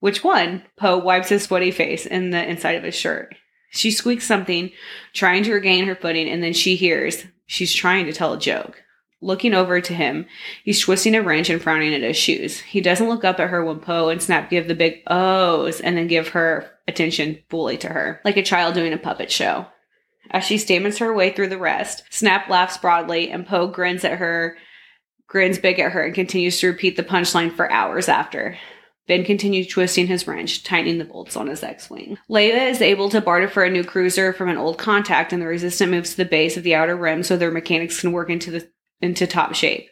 Which 0.00 0.22
one? 0.22 0.62
Poe 0.76 0.98
wipes 0.98 1.30
his 1.30 1.44
sweaty 1.44 1.70
face 1.70 2.04
in 2.04 2.30
the 2.30 2.46
inside 2.46 2.76
of 2.76 2.84
his 2.84 2.94
shirt. 2.94 3.34
She 3.70 3.90
squeaks 3.90 4.26
something, 4.26 4.72
trying 5.14 5.42
to 5.44 5.54
regain 5.54 5.86
her 5.86 5.96
footing, 5.96 6.28
and 6.28 6.42
then 6.42 6.52
she 6.52 6.76
hears 6.76 7.24
she's 7.46 7.72
trying 7.72 8.04
to 8.04 8.12
tell 8.12 8.34
a 8.34 8.38
joke 8.38 8.83
looking 9.24 9.54
over 9.54 9.80
to 9.80 9.94
him. 9.94 10.26
He's 10.64 10.80
twisting 10.80 11.14
a 11.14 11.22
wrench 11.22 11.50
and 11.50 11.60
frowning 11.60 11.94
at 11.94 12.02
his 12.02 12.16
shoes. 12.16 12.60
He 12.60 12.80
doesn't 12.80 13.08
look 13.08 13.24
up 13.24 13.40
at 13.40 13.50
her 13.50 13.64
when 13.64 13.80
Poe 13.80 14.10
and 14.10 14.22
Snap 14.22 14.50
give 14.50 14.68
the 14.68 14.74
big 14.74 15.02
ohs 15.06 15.80
and 15.80 15.96
then 15.96 16.06
give 16.06 16.28
her 16.28 16.70
attention 16.86 17.38
fully 17.48 17.78
to 17.78 17.88
her, 17.88 18.20
like 18.24 18.36
a 18.36 18.42
child 18.42 18.74
doing 18.74 18.92
a 18.92 18.98
puppet 18.98 19.32
show. 19.32 19.66
As 20.30 20.44
she 20.44 20.58
stammers 20.58 20.98
her 20.98 21.12
way 21.12 21.30
through 21.30 21.48
the 21.48 21.58
rest, 21.58 22.04
Snap 22.10 22.48
laughs 22.48 22.76
broadly 22.78 23.30
and 23.30 23.46
Poe 23.46 23.66
grins 23.66 24.04
at 24.04 24.18
her, 24.18 24.56
grins 25.26 25.58
big 25.58 25.78
at 25.78 25.92
her, 25.92 26.02
and 26.02 26.14
continues 26.14 26.60
to 26.60 26.68
repeat 26.68 26.96
the 26.96 27.02
punchline 27.02 27.52
for 27.52 27.70
hours 27.70 28.08
after. 28.08 28.56
Ben 29.06 29.22
continues 29.24 29.66
twisting 29.66 30.06
his 30.06 30.26
wrench, 30.26 30.64
tightening 30.64 30.96
the 30.96 31.04
bolts 31.04 31.36
on 31.36 31.48
his 31.48 31.62
X-Wing. 31.62 32.16
Leia 32.30 32.70
is 32.70 32.80
able 32.80 33.10
to 33.10 33.20
barter 33.20 33.48
for 33.48 33.62
a 33.62 33.70
new 33.70 33.84
cruiser 33.84 34.32
from 34.32 34.48
an 34.48 34.56
old 34.56 34.78
contact, 34.78 35.30
and 35.30 35.42
the 35.42 35.46
Resistant 35.46 35.90
moves 35.90 36.12
to 36.12 36.16
the 36.16 36.24
base 36.24 36.56
of 36.56 36.62
the 36.62 36.74
Outer 36.74 36.96
Rim 36.96 37.22
so 37.22 37.36
their 37.36 37.50
mechanics 37.50 38.00
can 38.00 38.12
work 38.12 38.30
into 38.30 38.50
the 38.50 38.66
into 39.00 39.26
top 39.26 39.54
shape. 39.54 39.88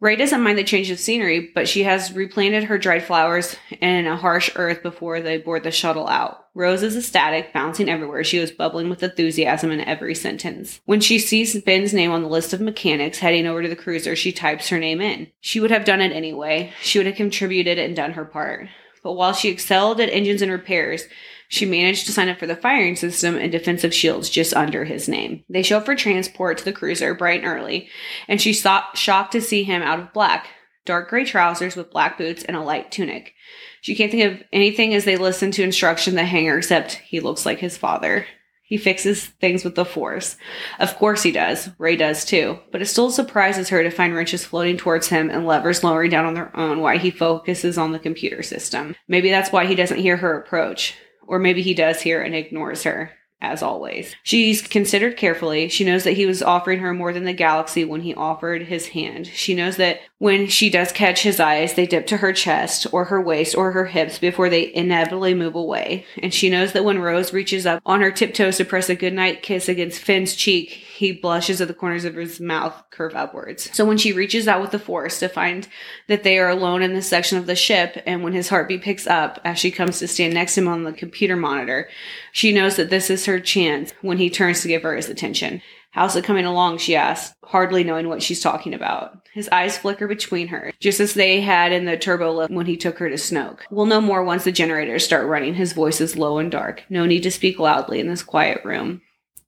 Rey 0.00 0.16
doesn't 0.16 0.42
mind 0.42 0.56
the 0.56 0.64
change 0.64 0.90
of 0.90 0.98
scenery, 0.98 1.50
but 1.54 1.68
she 1.68 1.82
has 1.82 2.12
replanted 2.12 2.64
her 2.64 2.78
dried 2.78 3.04
flowers 3.04 3.54
in 3.82 4.06
a 4.06 4.16
harsh 4.16 4.50
earth 4.56 4.82
before 4.82 5.20
they 5.20 5.36
board 5.36 5.62
the 5.62 5.70
shuttle 5.70 6.08
out. 6.08 6.46
Rose 6.54 6.82
is 6.82 6.96
ecstatic, 6.96 7.52
bouncing 7.52 7.90
everywhere. 7.90 8.24
She 8.24 8.38
was 8.38 8.50
bubbling 8.50 8.88
with 8.88 9.02
enthusiasm 9.02 9.70
in 9.70 9.80
every 9.80 10.14
sentence. 10.14 10.80
When 10.86 11.02
she 11.02 11.18
sees 11.18 11.60
Ben's 11.62 11.92
name 11.92 12.12
on 12.12 12.22
the 12.22 12.28
list 12.28 12.54
of 12.54 12.62
mechanics 12.62 13.18
heading 13.18 13.46
over 13.46 13.62
to 13.62 13.68
the 13.68 13.76
cruiser, 13.76 14.16
she 14.16 14.32
types 14.32 14.70
her 14.70 14.78
name 14.78 15.02
in. 15.02 15.28
She 15.42 15.60
would 15.60 15.70
have 15.70 15.84
done 15.84 16.00
it 16.00 16.12
anyway. 16.12 16.72
She 16.80 16.98
would 16.98 17.06
have 17.06 17.16
contributed 17.16 17.78
and 17.78 17.94
done 17.94 18.12
her 18.12 18.24
part. 18.24 18.68
But 19.02 19.12
while 19.12 19.34
she 19.34 19.50
excelled 19.50 20.00
at 20.00 20.08
engines 20.08 20.40
and 20.40 20.50
repairs, 20.50 21.04
she 21.50 21.66
managed 21.66 22.06
to 22.06 22.12
sign 22.12 22.28
up 22.28 22.38
for 22.38 22.46
the 22.46 22.54
firing 22.54 22.94
system 22.94 23.36
and 23.36 23.50
defensive 23.50 23.92
shields 23.92 24.30
just 24.30 24.54
under 24.54 24.84
his 24.84 25.08
name. 25.08 25.44
They 25.48 25.64
show 25.64 25.78
up 25.78 25.84
for 25.84 25.96
transport 25.96 26.58
to 26.58 26.64
the 26.64 26.72
cruiser 26.72 27.12
bright 27.12 27.42
and 27.42 27.48
early, 27.48 27.88
and 28.28 28.40
she's 28.40 28.64
shocked 28.94 29.32
to 29.32 29.40
see 29.40 29.64
him 29.64 29.82
out 29.82 29.98
of 29.98 30.12
black, 30.12 30.46
dark 30.86 31.10
gray 31.10 31.24
trousers 31.24 31.74
with 31.74 31.90
black 31.90 32.16
boots 32.16 32.44
and 32.44 32.56
a 32.56 32.62
light 32.62 32.92
tunic. 32.92 33.34
She 33.80 33.96
can't 33.96 34.12
think 34.12 34.32
of 34.32 34.46
anything 34.52 34.94
as 34.94 35.04
they 35.04 35.16
listen 35.16 35.50
to 35.50 35.64
instruction 35.64 36.14
the 36.14 36.24
hangar 36.24 36.56
except 36.56 36.92
he 36.92 37.18
looks 37.18 37.44
like 37.44 37.58
his 37.58 37.76
father. 37.76 38.26
He 38.62 38.76
fixes 38.76 39.26
things 39.26 39.64
with 39.64 39.74
the 39.74 39.84
force. 39.84 40.36
Of 40.78 40.94
course 40.94 41.24
he 41.24 41.32
does. 41.32 41.70
Rey 41.78 41.96
does 41.96 42.24
too. 42.24 42.60
But 42.70 42.80
it 42.80 42.86
still 42.86 43.10
surprises 43.10 43.70
her 43.70 43.82
to 43.82 43.90
find 43.90 44.14
wrenches 44.14 44.44
floating 44.44 44.76
towards 44.76 45.08
him 45.08 45.28
and 45.28 45.44
levers 45.44 45.82
lowering 45.82 46.12
down 46.12 46.26
on 46.26 46.34
their 46.34 46.56
own 46.56 46.80
while 46.80 46.96
he 46.96 47.10
focuses 47.10 47.76
on 47.76 47.90
the 47.90 47.98
computer 47.98 48.44
system. 48.44 48.94
Maybe 49.08 49.30
that's 49.30 49.50
why 49.50 49.66
he 49.66 49.74
doesn't 49.74 49.98
hear 49.98 50.18
her 50.18 50.38
approach. 50.38 50.94
Or 51.30 51.38
maybe 51.38 51.62
he 51.62 51.74
does 51.74 52.02
hear 52.02 52.20
and 52.20 52.34
ignores 52.34 52.82
her. 52.82 53.12
as 53.42 53.62
always. 53.62 54.14
She's 54.22 54.60
considered 54.60 55.16
carefully. 55.16 55.68
She 55.68 55.84
knows 55.84 56.04
that 56.04 56.12
he 56.12 56.26
was 56.26 56.42
offering 56.42 56.80
her 56.80 56.92
more 56.92 57.12
than 57.12 57.24
the 57.24 57.32
galaxy 57.32 57.84
when 57.84 58.02
he 58.02 58.14
offered 58.14 58.64
his 58.64 58.88
hand. 58.88 59.28
She 59.28 59.54
knows 59.54 59.76
that 59.76 60.00
when 60.18 60.46
she 60.46 60.68
does 60.68 60.92
catch 60.92 61.22
his 61.22 61.40
eyes, 61.40 61.72
they 61.72 61.86
dip 61.86 62.06
to 62.08 62.18
her 62.18 62.34
chest 62.34 62.86
or 62.92 63.06
her 63.06 63.20
waist 63.20 63.56
or 63.56 63.72
her 63.72 63.86
hips 63.86 64.18
before 64.18 64.50
they 64.50 64.74
inevitably 64.74 65.32
move 65.32 65.54
away. 65.54 66.04
And 66.22 66.34
she 66.34 66.50
knows 66.50 66.72
that 66.74 66.84
when 66.84 66.98
Rose 66.98 67.32
reaches 67.32 67.64
up 67.64 67.80
on 67.86 68.02
her 68.02 68.10
tiptoes 68.10 68.58
to 68.58 68.64
press 68.66 68.90
a 68.90 68.94
goodnight 68.94 69.40
kiss 69.42 69.70
against 69.70 70.02
Finn's 70.02 70.36
cheek, 70.36 70.84
he 71.00 71.12
blushes 71.12 71.62
at 71.62 71.68
the 71.68 71.72
corners 71.72 72.04
of 72.04 72.14
his 72.14 72.40
mouth 72.40 72.84
curve 72.90 73.14
upwards. 73.14 73.74
So 73.74 73.86
when 73.86 73.96
she 73.96 74.12
reaches 74.12 74.46
out 74.46 74.60
with 74.60 74.70
the 74.70 74.78
force 74.78 75.18
to 75.20 75.30
find 75.30 75.66
that 76.08 76.24
they 76.24 76.38
are 76.38 76.50
alone 76.50 76.82
in 76.82 76.92
this 76.92 77.08
section 77.08 77.38
of 77.38 77.46
the 77.46 77.56
ship, 77.56 78.02
and 78.04 78.22
when 78.22 78.34
his 78.34 78.50
heartbeat 78.50 78.82
picks 78.82 79.06
up 79.06 79.40
as 79.42 79.58
she 79.58 79.70
comes 79.70 79.98
to 79.98 80.06
stand 80.06 80.34
next 80.34 80.56
to 80.56 80.60
him 80.60 80.68
on 80.68 80.84
the 80.84 80.92
computer 80.92 81.36
monitor, 81.36 81.88
she 82.32 82.52
knows 82.52 82.76
that 82.76 82.90
this 82.90 83.08
is 83.08 83.24
her 83.24 83.40
chance 83.40 83.94
when 84.02 84.18
he 84.18 84.28
turns 84.28 84.60
to 84.60 84.68
give 84.68 84.82
her 84.82 84.94
his 84.94 85.08
attention. 85.08 85.62
How's 85.92 86.16
it 86.16 86.24
coming 86.24 86.44
along? 86.44 86.76
She 86.76 86.94
asks, 86.94 87.34
hardly 87.44 87.82
knowing 87.82 88.10
what 88.10 88.22
she's 88.22 88.42
talking 88.42 88.74
about. 88.74 89.26
His 89.32 89.48
eyes 89.48 89.78
flicker 89.78 90.06
between 90.06 90.48
her, 90.48 90.70
just 90.80 91.00
as 91.00 91.14
they 91.14 91.40
had 91.40 91.72
in 91.72 91.86
the 91.86 91.96
turbo 91.96 92.30
lift 92.30 92.52
when 92.52 92.66
he 92.66 92.76
took 92.76 92.98
her 92.98 93.08
to 93.08 93.16
Snoke. 93.16 93.60
We'll 93.70 93.86
know 93.86 94.02
more 94.02 94.22
once 94.22 94.44
the 94.44 94.52
generators 94.52 95.02
start 95.02 95.26
running. 95.26 95.54
His 95.54 95.72
voice 95.72 95.98
is 96.02 96.18
low 96.18 96.36
and 96.36 96.50
dark. 96.50 96.84
No 96.90 97.06
need 97.06 97.22
to 97.22 97.30
speak 97.30 97.58
loudly 97.58 98.00
in 98.00 98.06
this 98.06 98.22
quiet 98.22 98.62
room. 98.66 99.00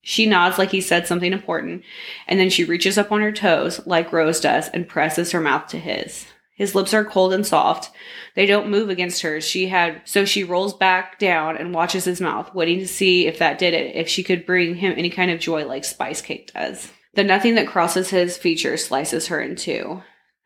She 0.02 0.26
nods 0.26 0.58
like 0.58 0.72
he 0.72 0.80
said 0.80 1.06
something 1.06 1.32
important, 1.32 1.84
and 2.26 2.38
then 2.38 2.50
she 2.50 2.64
reaches 2.64 2.98
up 2.98 3.12
on 3.12 3.20
her 3.20 3.32
toes, 3.32 3.80
like 3.86 4.12
Rose 4.12 4.40
does, 4.40 4.68
and 4.68 4.88
presses 4.88 5.30
her 5.30 5.40
mouth 5.40 5.68
to 5.68 5.78
his. 5.78 6.26
His 6.54 6.74
lips 6.74 6.92
are 6.92 7.04
cold 7.04 7.32
and 7.32 7.46
soft. 7.46 7.90
They 8.34 8.44
don't 8.44 8.68
move 8.68 8.90
against 8.90 9.22
hers. 9.22 9.44
She 9.44 9.68
had, 9.68 10.02
so 10.04 10.24
she 10.24 10.44
rolls 10.44 10.74
back 10.74 11.18
down 11.18 11.56
and 11.56 11.72
watches 11.72 12.04
his 12.04 12.20
mouth, 12.20 12.54
waiting 12.54 12.80
to 12.80 12.88
see 12.88 13.26
if 13.26 13.38
that 13.38 13.58
did 13.58 13.74
it, 13.74 13.96
if 13.96 14.08
she 14.08 14.22
could 14.22 14.44
bring 14.44 14.74
him 14.74 14.94
any 14.96 15.08
kind 15.08 15.30
of 15.30 15.40
joy 15.40 15.66
like 15.66 15.84
Spice 15.84 16.20
Cake 16.20 16.52
does. 16.52 16.90
The 17.14 17.24
nothing 17.24 17.54
that 17.54 17.66
crosses 17.66 18.10
his 18.10 18.36
features 18.36 18.84
slices 18.84 19.28
her 19.28 19.40
in 19.40 19.56
two 19.56 20.02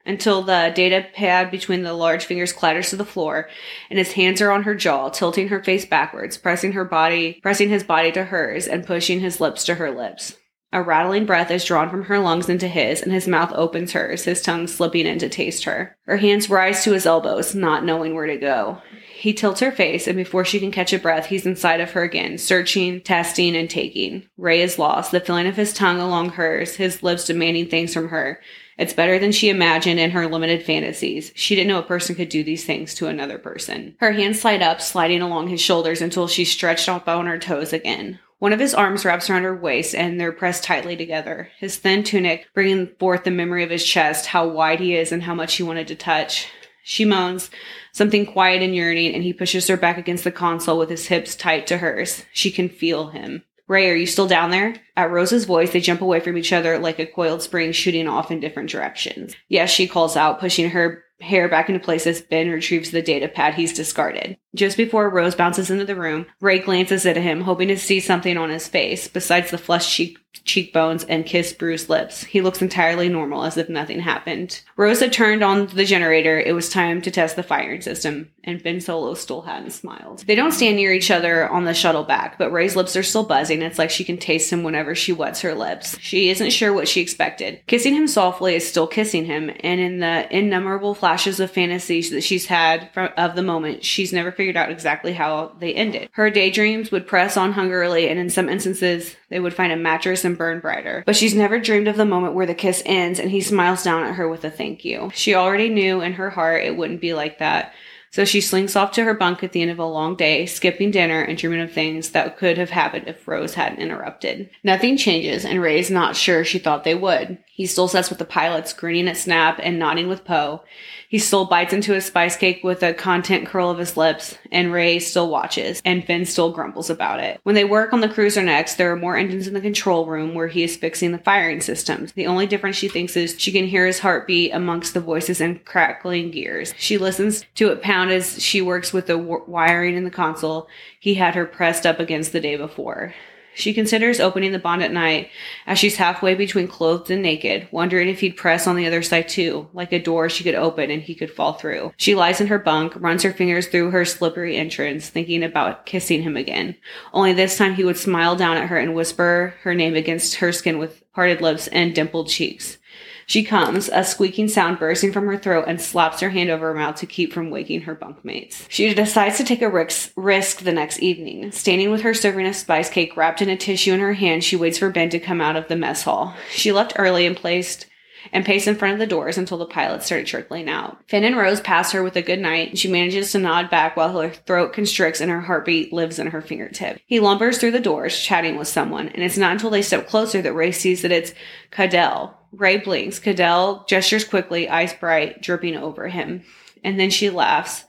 until 0.06 0.42
the 0.42 0.72
data 0.74 1.06
pad 1.14 1.50
between 1.50 1.82
the 1.82 1.92
large 1.92 2.24
fingers 2.24 2.52
clatters 2.52 2.90
to 2.90 2.96
the 2.96 3.04
floor 3.04 3.48
and 3.90 3.98
his 3.98 4.12
hands 4.12 4.40
are 4.40 4.50
on 4.50 4.62
her 4.62 4.74
jaw, 4.74 5.08
tilting 5.08 5.48
her 5.48 5.62
face 5.62 5.84
backwards, 5.84 6.36
pressing 6.36 6.72
her 6.72 6.84
body, 6.84 7.40
pressing 7.42 7.68
his 7.68 7.84
body 7.84 8.12
to 8.12 8.24
hers 8.24 8.66
and 8.66 8.86
pushing 8.86 9.20
his 9.20 9.40
lips 9.40 9.64
to 9.64 9.74
her 9.74 9.90
lips. 9.90 10.36
A 10.72 10.82
rattling 10.82 11.26
breath 11.26 11.50
is 11.50 11.64
drawn 11.64 11.88
from 11.88 12.04
her 12.04 12.18
lungs 12.18 12.48
into 12.48 12.68
his, 12.68 13.00
and 13.00 13.12
his 13.12 13.28
mouth 13.28 13.52
opens 13.54 13.92
hers, 13.92 14.24
his 14.24 14.42
tongue 14.42 14.66
slipping 14.66 15.06
in 15.06 15.18
to 15.20 15.28
taste 15.28 15.64
her. 15.64 15.96
Her 16.06 16.16
hands 16.16 16.50
rise 16.50 16.82
to 16.84 16.92
his 16.92 17.06
elbows, 17.06 17.54
not 17.54 17.84
knowing 17.84 18.14
where 18.14 18.26
to 18.26 18.36
go. 18.36 18.82
He 19.14 19.32
tilts 19.32 19.60
her 19.60 19.72
face, 19.72 20.06
and 20.06 20.16
before 20.16 20.44
she 20.44 20.60
can 20.60 20.72
catch 20.72 20.92
a 20.92 20.98
breath, 20.98 21.26
he's 21.26 21.46
inside 21.46 21.80
of 21.80 21.92
her 21.92 22.02
again, 22.02 22.36
searching, 22.36 23.00
testing, 23.00 23.56
and 23.56 23.70
taking. 23.70 24.28
Rey 24.36 24.60
is 24.60 24.78
lost, 24.78 25.12
the 25.12 25.20
feeling 25.20 25.46
of 25.46 25.56
his 25.56 25.72
tongue 25.72 26.00
along 26.00 26.30
hers, 26.30 26.76
his 26.76 27.02
lips 27.02 27.24
demanding 27.24 27.68
things 27.68 27.94
from 27.94 28.08
her. 28.08 28.40
It's 28.78 28.92
better 28.92 29.18
than 29.18 29.32
she 29.32 29.48
imagined 29.48 29.98
in 29.98 30.10
her 30.10 30.26
limited 30.26 30.62
fantasies. 30.62 31.32
She 31.34 31.54
didn't 31.54 31.68
know 31.68 31.78
a 31.78 31.82
person 31.82 32.14
could 32.14 32.28
do 32.28 32.44
these 32.44 32.64
things 32.64 32.94
to 32.94 33.06
another 33.06 33.38
person. 33.38 33.96
Her 34.00 34.12
hands 34.12 34.40
slide 34.40 34.62
up, 34.62 34.80
sliding 34.80 35.22
along 35.22 35.48
his 35.48 35.60
shoulders 35.60 36.02
until 36.02 36.28
she's 36.28 36.52
stretched 36.52 36.88
up 36.88 37.08
on 37.08 37.26
her 37.26 37.38
toes 37.38 37.72
again. 37.72 38.18
One 38.38 38.52
of 38.52 38.60
his 38.60 38.74
arms 38.74 39.06
wraps 39.06 39.30
around 39.30 39.44
her 39.44 39.56
waist 39.56 39.94
and 39.94 40.20
they're 40.20 40.30
pressed 40.30 40.62
tightly 40.62 40.94
together. 40.94 41.48
His 41.58 41.78
thin 41.78 42.02
tunic 42.04 42.46
bringing 42.52 42.88
forth 42.98 43.24
the 43.24 43.30
memory 43.30 43.64
of 43.64 43.70
his 43.70 43.84
chest, 43.84 44.26
how 44.26 44.46
wide 44.46 44.80
he 44.80 44.94
is 44.94 45.10
and 45.10 45.22
how 45.22 45.34
much 45.34 45.54
he 45.54 45.62
wanted 45.62 45.88
to 45.88 45.94
touch. 45.94 46.48
She 46.84 47.04
moans, 47.04 47.50
something 47.92 48.26
quiet 48.26 48.62
and 48.62 48.74
yearning, 48.74 49.14
and 49.14 49.24
he 49.24 49.32
pushes 49.32 49.66
her 49.68 49.76
back 49.76 49.96
against 49.96 50.22
the 50.22 50.30
console 50.30 50.78
with 50.78 50.90
his 50.90 51.08
hips 51.08 51.34
tight 51.34 51.66
to 51.68 51.78
hers. 51.78 52.24
She 52.32 52.50
can 52.50 52.68
feel 52.68 53.08
him. 53.08 53.42
Rey, 53.68 53.90
are 53.90 53.96
you 53.96 54.06
still 54.06 54.28
down 54.28 54.50
there? 54.50 54.76
At 54.96 55.10
Rose's 55.10 55.44
voice, 55.44 55.72
they 55.72 55.80
jump 55.80 56.00
away 56.00 56.20
from 56.20 56.38
each 56.38 56.52
other 56.52 56.78
like 56.78 56.98
a 56.98 57.06
coiled 57.06 57.42
spring 57.42 57.72
shooting 57.72 58.06
off 58.06 58.30
in 58.30 58.38
different 58.38 58.70
directions. 58.70 59.34
Yes, 59.48 59.70
she 59.70 59.88
calls 59.88 60.16
out, 60.16 60.38
pushing 60.38 60.70
her 60.70 61.02
hair 61.20 61.48
back 61.48 61.68
into 61.68 61.80
place 61.80 62.06
as 62.06 62.20
Ben 62.20 62.50
retrieves 62.50 62.90
the 62.90 63.02
data 63.02 63.26
pad 63.26 63.54
he's 63.54 63.72
discarded. 63.72 64.36
Just 64.56 64.76
before 64.78 65.10
Rose 65.10 65.34
bounces 65.34 65.70
into 65.70 65.84
the 65.84 65.94
room, 65.94 66.26
Rey 66.40 66.58
glances 66.58 67.04
at 67.04 67.16
him, 67.16 67.42
hoping 67.42 67.68
to 67.68 67.76
see 67.76 68.00
something 68.00 68.38
on 68.38 68.48
his 68.48 68.66
face 68.66 69.06
besides 69.06 69.50
the 69.50 69.58
flushed 69.58 69.90
cheek 69.90 70.18
cheekbones 70.44 71.04
and 71.04 71.26
kissed 71.26 71.58
bruised 71.58 71.88
lips. 71.88 72.24
He 72.24 72.40
looks 72.40 72.62
entirely 72.62 73.08
normal 73.08 73.44
as 73.44 73.56
if 73.56 73.68
nothing 73.68 74.00
happened. 74.00 74.62
Rose 74.76 75.00
had 75.00 75.12
turned 75.12 75.42
on 75.42 75.66
the 75.66 75.84
generator. 75.84 76.38
It 76.38 76.54
was 76.54 76.68
time 76.68 77.02
to 77.02 77.10
test 77.10 77.36
the 77.36 77.42
firing 77.42 77.80
system, 77.80 78.30
and 78.44 78.62
Ben 78.62 78.80
Solo 78.80 79.14
still 79.14 79.42
hadn't 79.42 79.70
smiled. 79.70 80.20
They 80.26 80.34
don't 80.34 80.52
stand 80.52 80.76
near 80.76 80.92
each 80.92 81.10
other 81.10 81.48
on 81.48 81.64
the 81.64 81.74
shuttle 81.74 82.04
back, 82.04 82.38
but 82.38 82.52
Rey's 82.52 82.76
lips 82.76 82.96
are 82.96 83.02
still 83.02 83.24
buzzing. 83.24 83.62
It's 83.62 83.78
like 83.78 83.90
she 83.90 84.04
can 84.04 84.18
taste 84.18 84.52
him 84.52 84.62
whenever 84.62 84.94
she 84.94 85.12
wets 85.12 85.40
her 85.40 85.54
lips. 85.54 85.98
She 86.00 86.30
isn't 86.30 86.50
sure 86.50 86.72
what 86.72 86.88
she 86.88 87.00
expected. 87.00 87.60
Kissing 87.66 87.94
him 87.94 88.06
softly 88.06 88.54
is 88.54 88.66
still 88.66 88.86
kissing 88.86 89.24
him, 89.24 89.50
and 89.60 89.80
in 89.80 89.98
the 90.00 90.36
innumerable 90.36 90.94
flashes 90.94 91.40
of 91.40 91.50
fantasies 91.50 92.10
that 92.10 92.22
she's 92.22 92.46
had 92.46 92.90
from, 92.92 93.10
of 93.16 93.34
the 93.34 93.42
moment, 93.42 93.84
she's 93.84 94.12
never 94.12 94.30
figured 94.46 94.62
out 94.62 94.70
exactly 94.70 95.12
how 95.12 95.52
they 95.58 95.74
ended. 95.74 96.08
Her 96.12 96.30
daydreams 96.30 96.92
would 96.92 97.08
press 97.08 97.36
on 97.36 97.50
hungrily, 97.50 98.08
and 98.08 98.16
in 98.16 98.30
some 98.30 98.48
instances, 98.48 99.16
they 99.28 99.40
would 99.40 99.52
find 99.52 99.72
a 99.72 99.76
mattress 99.76 100.24
and 100.24 100.38
burn 100.38 100.60
brighter. 100.60 101.02
But 101.04 101.16
she's 101.16 101.34
never 101.34 101.58
dreamed 101.58 101.88
of 101.88 101.96
the 101.96 102.04
moment 102.04 102.34
where 102.34 102.46
the 102.46 102.54
kiss 102.54 102.80
ends 102.86 103.18
and 103.18 103.28
he 103.28 103.40
smiles 103.40 103.82
down 103.82 104.04
at 104.04 104.14
her 104.14 104.28
with 104.28 104.44
a 104.44 104.50
thank 104.50 104.84
you. 104.84 105.10
She 105.12 105.34
already 105.34 105.68
knew 105.68 106.00
in 106.00 106.12
her 106.12 106.30
heart 106.30 106.62
it 106.62 106.76
wouldn't 106.76 107.00
be 107.00 107.12
like 107.12 107.40
that. 107.40 107.72
So 108.12 108.24
she 108.24 108.40
slinks 108.40 108.76
off 108.76 108.92
to 108.92 109.04
her 109.04 109.14
bunk 109.14 109.42
at 109.42 109.50
the 109.50 109.62
end 109.62 109.72
of 109.72 109.80
a 109.80 109.84
long 109.84 110.14
day, 110.14 110.46
skipping 110.46 110.92
dinner 110.92 111.22
and 111.22 111.36
dreaming 111.36 111.60
of 111.60 111.72
things 111.72 112.10
that 112.10 112.38
could 112.38 112.56
have 112.56 112.70
happened 112.70 113.08
if 113.08 113.26
Rose 113.26 113.54
hadn't 113.54 113.82
interrupted. 113.82 114.48
Nothing 114.62 114.96
changes, 114.96 115.44
and 115.44 115.60
Rey's 115.60 115.90
not 115.90 116.14
sure 116.14 116.44
she 116.44 116.60
thought 116.60 116.84
they 116.84 116.94
would. 116.94 117.38
He 117.56 117.64
still 117.64 117.88
sits 117.88 118.10
with 118.10 118.18
the 118.18 118.26
pilots, 118.26 118.74
grinning 118.74 119.08
at 119.08 119.16
Snap 119.16 119.58
and 119.62 119.78
nodding 119.78 120.08
with 120.08 120.26
Poe. 120.26 120.62
He 121.08 121.18
still 121.18 121.46
bites 121.46 121.72
into 121.72 121.94
his 121.94 122.04
spice 122.04 122.36
cake 122.36 122.62
with 122.62 122.82
a 122.82 122.92
content 122.92 123.46
curl 123.46 123.70
of 123.70 123.78
his 123.78 123.96
lips, 123.96 124.36
and 124.52 124.74
Rey 124.74 124.98
still 124.98 125.30
watches, 125.30 125.80
and 125.82 126.04
Finn 126.04 126.26
still 126.26 126.52
grumbles 126.52 126.90
about 126.90 127.18
it. 127.18 127.40
When 127.44 127.54
they 127.54 127.64
work 127.64 127.94
on 127.94 128.02
the 128.02 128.10
cruiser 128.10 128.42
next, 128.42 128.74
there 128.74 128.92
are 128.92 128.96
more 128.96 129.16
engines 129.16 129.48
in 129.48 129.54
the 129.54 129.62
control 129.62 130.04
room 130.04 130.34
where 130.34 130.48
he 130.48 130.64
is 130.64 130.76
fixing 130.76 131.12
the 131.12 131.18
firing 131.18 131.62
systems. 131.62 132.12
The 132.12 132.26
only 132.26 132.46
difference 132.46 132.76
she 132.76 132.88
thinks 132.88 133.16
is 133.16 133.40
she 133.40 133.52
can 133.52 133.64
hear 133.64 133.86
his 133.86 134.00
heartbeat 134.00 134.52
amongst 134.52 134.92
the 134.92 135.00
voices 135.00 135.40
and 135.40 135.64
crackling 135.64 136.32
gears. 136.32 136.74
She 136.76 136.98
listens 136.98 137.46
to 137.54 137.70
it 137.70 137.80
pound 137.80 138.10
as 138.10 138.42
she 138.42 138.60
works 138.60 138.92
with 138.92 139.06
the 139.06 139.16
w- 139.16 139.44
wiring 139.46 139.96
in 139.96 140.04
the 140.04 140.10
console 140.10 140.68
he 141.00 141.14
had 141.14 141.34
her 141.34 141.46
pressed 141.46 141.86
up 141.86 142.00
against 142.00 142.32
the 142.32 142.40
day 142.40 142.56
before. 142.56 143.14
She 143.56 143.72
considers 143.72 144.20
opening 144.20 144.52
the 144.52 144.58
bond 144.58 144.82
at 144.82 144.92
night 144.92 145.30
as 145.66 145.78
she's 145.78 145.96
halfway 145.96 146.34
between 146.34 146.68
clothed 146.68 147.10
and 147.10 147.22
naked, 147.22 147.68
wondering 147.70 148.06
if 148.06 148.20
he'd 148.20 148.36
press 148.36 148.66
on 148.66 148.76
the 148.76 148.86
other 148.86 149.00
side 149.00 149.30
too, 149.30 149.66
like 149.72 149.94
a 149.94 149.98
door 149.98 150.28
she 150.28 150.44
could 150.44 150.54
open 150.54 150.90
and 150.90 151.00
he 151.00 151.14
could 151.14 151.30
fall 151.30 151.54
through. 151.54 151.94
She 151.96 152.14
lies 152.14 152.38
in 152.38 152.48
her 152.48 152.58
bunk, 152.58 152.92
runs 152.96 153.22
her 153.22 153.32
fingers 153.32 153.66
through 153.66 153.92
her 153.92 154.04
slippery 154.04 154.58
entrance, 154.58 155.08
thinking 155.08 155.42
about 155.42 155.86
kissing 155.86 156.22
him 156.22 156.36
again. 156.36 156.76
Only 157.14 157.32
this 157.32 157.56
time 157.56 157.74
he 157.74 157.84
would 157.84 157.96
smile 157.96 158.36
down 158.36 158.58
at 158.58 158.68
her 158.68 158.76
and 158.76 158.94
whisper 158.94 159.54
her 159.62 159.74
name 159.74 159.94
against 159.94 160.34
her 160.36 160.52
skin 160.52 160.76
with 160.78 161.02
parted 161.14 161.40
lips 161.40 161.66
and 161.68 161.94
dimpled 161.94 162.28
cheeks. 162.28 162.76
She 163.26 163.42
comes, 163.42 163.90
a 163.92 164.04
squeaking 164.04 164.48
sound 164.48 164.78
bursting 164.78 165.12
from 165.12 165.26
her 165.26 165.36
throat, 165.36 165.64
and 165.66 165.80
slaps 165.80 166.20
her 166.20 166.30
hand 166.30 166.48
over 166.48 166.68
her 166.68 166.74
mouth 166.74 166.96
to 166.96 167.06
keep 167.06 167.32
from 167.32 167.50
waking 167.50 167.82
her 167.82 167.94
bunkmates. 167.96 168.66
She 168.68 168.94
decides 168.94 169.36
to 169.38 169.44
take 169.44 169.62
a 169.62 169.68
risk, 169.68 170.60
the 170.60 170.72
next 170.72 171.00
evening. 171.00 171.50
Standing 171.50 171.90
with 171.90 172.02
her 172.02 172.14
serving 172.14 172.46
of 172.46 172.54
spice 172.54 172.88
cake 172.88 173.16
wrapped 173.16 173.42
in 173.42 173.48
a 173.48 173.56
tissue 173.56 173.92
in 173.92 174.00
her 174.00 174.14
hand, 174.14 174.44
she 174.44 174.56
waits 174.56 174.78
for 174.78 174.90
Ben 174.90 175.10
to 175.10 175.18
come 175.18 175.40
out 175.40 175.56
of 175.56 175.68
the 175.68 175.76
mess 175.76 176.02
hall. 176.02 176.34
She 176.50 176.72
left 176.72 176.94
early 176.96 177.26
and 177.26 177.36
placed 177.36 177.86
and 178.32 178.44
paced 178.44 178.66
in 178.66 178.74
front 178.74 178.94
of 178.94 178.98
the 178.98 179.06
doors 179.06 179.38
until 179.38 179.58
the 179.58 179.66
pilot 179.66 180.02
started 180.02 180.26
trickling 180.26 180.68
out. 180.68 180.98
Finn 181.08 181.24
and 181.24 181.36
Rose 181.36 181.60
pass 181.60 181.92
her 181.92 182.02
with 182.02 182.16
a 182.16 182.22
good 182.22 182.40
night. 182.40 182.70
And 182.70 182.78
she 182.78 182.90
manages 182.90 183.32
to 183.32 183.38
nod 183.38 183.70
back 183.70 183.96
while 183.96 184.18
her 184.20 184.30
throat 184.30 184.72
constricts 184.72 185.20
and 185.20 185.30
her 185.30 185.40
heartbeat 185.40 185.92
lives 185.92 186.18
in 186.18 186.28
her 186.28 186.42
fingertip. 186.42 187.00
He 187.06 187.20
lumbers 187.20 187.58
through 187.58 187.72
the 187.72 187.80
doors, 187.80 188.18
chatting 188.18 188.56
with 188.56 188.68
someone, 188.68 189.08
and 189.08 189.22
it's 189.22 189.38
not 189.38 189.52
until 189.52 189.70
they 189.70 189.82
step 189.82 190.08
closer 190.08 190.42
that 190.42 190.54
Rey 190.54 190.72
sees 190.72 191.02
that 191.02 191.12
it's 191.12 191.34
Kaydel. 191.70 192.34
Rey 192.56 192.78
blinks. 192.78 193.20
Kaydel 193.20 193.86
gestures 193.86 194.24
quickly, 194.24 194.68
eyes 194.68 194.94
bright, 194.94 195.42
dripping 195.42 195.76
over 195.76 196.08
him. 196.08 196.42
And 196.82 196.98
then 196.98 197.10
she 197.10 197.30
laughs, 197.30 197.84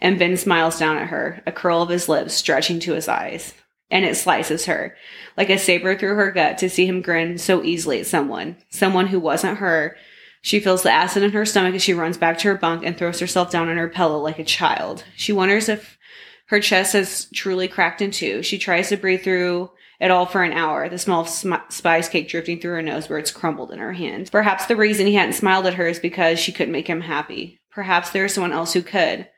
and 0.00 0.18
Ben 0.18 0.36
smiles 0.36 0.78
down 0.78 0.96
at 0.96 1.08
her, 1.08 1.42
a 1.46 1.52
curl 1.52 1.82
of 1.82 1.88
his 1.88 2.08
lips 2.08 2.34
stretching 2.34 2.80
to 2.80 2.92
his 2.92 3.08
eyes. 3.08 3.54
And 3.90 4.04
it 4.04 4.16
slices 4.16 4.66
her, 4.66 4.96
like 5.36 5.50
a 5.50 5.58
saber 5.58 5.96
through 5.96 6.14
her 6.14 6.30
gut 6.30 6.58
to 6.58 6.70
see 6.70 6.86
him 6.86 7.02
grin 7.02 7.38
so 7.38 7.62
easily 7.62 8.00
at 8.00 8.06
someone, 8.06 8.56
someone 8.70 9.08
who 9.08 9.20
wasn't 9.20 9.58
her. 9.58 9.96
She 10.40 10.60
feels 10.60 10.82
the 10.82 10.90
acid 10.90 11.22
in 11.22 11.32
her 11.32 11.44
stomach 11.44 11.74
as 11.74 11.82
she 11.82 11.94
runs 11.94 12.18
back 12.18 12.38
to 12.38 12.48
her 12.48 12.56
bunk 12.56 12.84
and 12.84 12.96
throws 12.96 13.20
herself 13.20 13.50
down 13.50 13.68
on 13.68 13.76
her 13.76 13.88
pillow 13.88 14.18
like 14.18 14.38
a 14.38 14.44
child. 14.44 15.04
She 15.14 15.32
wonders 15.32 15.68
if 15.68 15.98
her 16.46 16.60
chest 16.60 16.94
has 16.94 17.28
truly 17.34 17.68
cracked 17.68 18.02
in 18.02 18.10
two. 18.10 18.42
She 18.42 18.58
tries 18.58 18.88
to 18.88 18.96
breathe 18.96 19.22
through 19.22 19.70
it 20.02 20.10
all 20.10 20.26
for 20.26 20.42
an 20.42 20.52
hour, 20.52 20.88
the 20.88 20.98
smell 20.98 21.24
sm- 21.24 21.54
spice 21.68 22.08
cake 22.08 22.28
drifting 22.28 22.58
through 22.58 22.72
her 22.72 22.82
nose 22.82 23.08
where 23.08 23.20
it's 23.20 23.30
crumbled 23.30 23.70
in 23.70 23.78
her 23.78 23.92
hand. 23.92 24.28
Perhaps 24.32 24.66
the 24.66 24.74
reason 24.74 25.06
he 25.06 25.14
hadn't 25.14 25.34
smiled 25.34 25.64
at 25.64 25.74
her 25.74 25.86
is 25.86 26.00
because 26.00 26.40
she 26.40 26.50
couldn't 26.50 26.72
make 26.72 26.88
him 26.88 27.02
happy. 27.02 27.60
Perhaps 27.70 28.10
there 28.10 28.24
is 28.24 28.34
someone 28.34 28.52
else 28.52 28.72
who 28.72 28.82
could. 28.82 29.28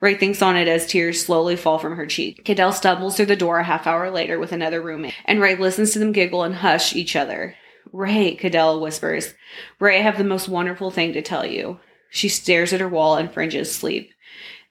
Rey 0.00 0.14
thinks 0.14 0.40
on 0.40 0.56
it 0.56 0.66
as 0.66 0.86
tears 0.86 1.24
slowly 1.24 1.56
fall 1.56 1.78
from 1.78 1.96
her 1.96 2.06
cheek. 2.06 2.42
Kaydel 2.42 2.72
stumbles 2.72 3.16
through 3.16 3.26
the 3.26 3.36
door 3.36 3.58
a 3.58 3.64
half 3.64 3.86
hour 3.86 4.10
later 4.10 4.38
with 4.38 4.50
another 4.50 4.80
roommate, 4.80 5.14
and 5.26 5.42
Rey 5.42 5.56
listens 5.56 5.92
to 5.92 5.98
them 5.98 6.12
giggle 6.12 6.42
and 6.42 6.54
hush 6.54 6.96
each 6.96 7.14
other. 7.14 7.54
Rey, 7.92 8.34
Kaydel 8.34 8.80
whispers. 8.80 9.34
Rey, 9.78 9.98
I 9.98 10.02
have 10.02 10.16
the 10.16 10.24
most 10.24 10.48
wonderful 10.48 10.90
thing 10.90 11.12
to 11.12 11.20
tell 11.22 11.44
you. 11.44 11.80
She 12.08 12.30
stares 12.30 12.72
at 12.72 12.80
her 12.80 12.88
wall 12.88 13.16
and 13.16 13.30
fringes 13.30 13.74
sleep. 13.74 14.10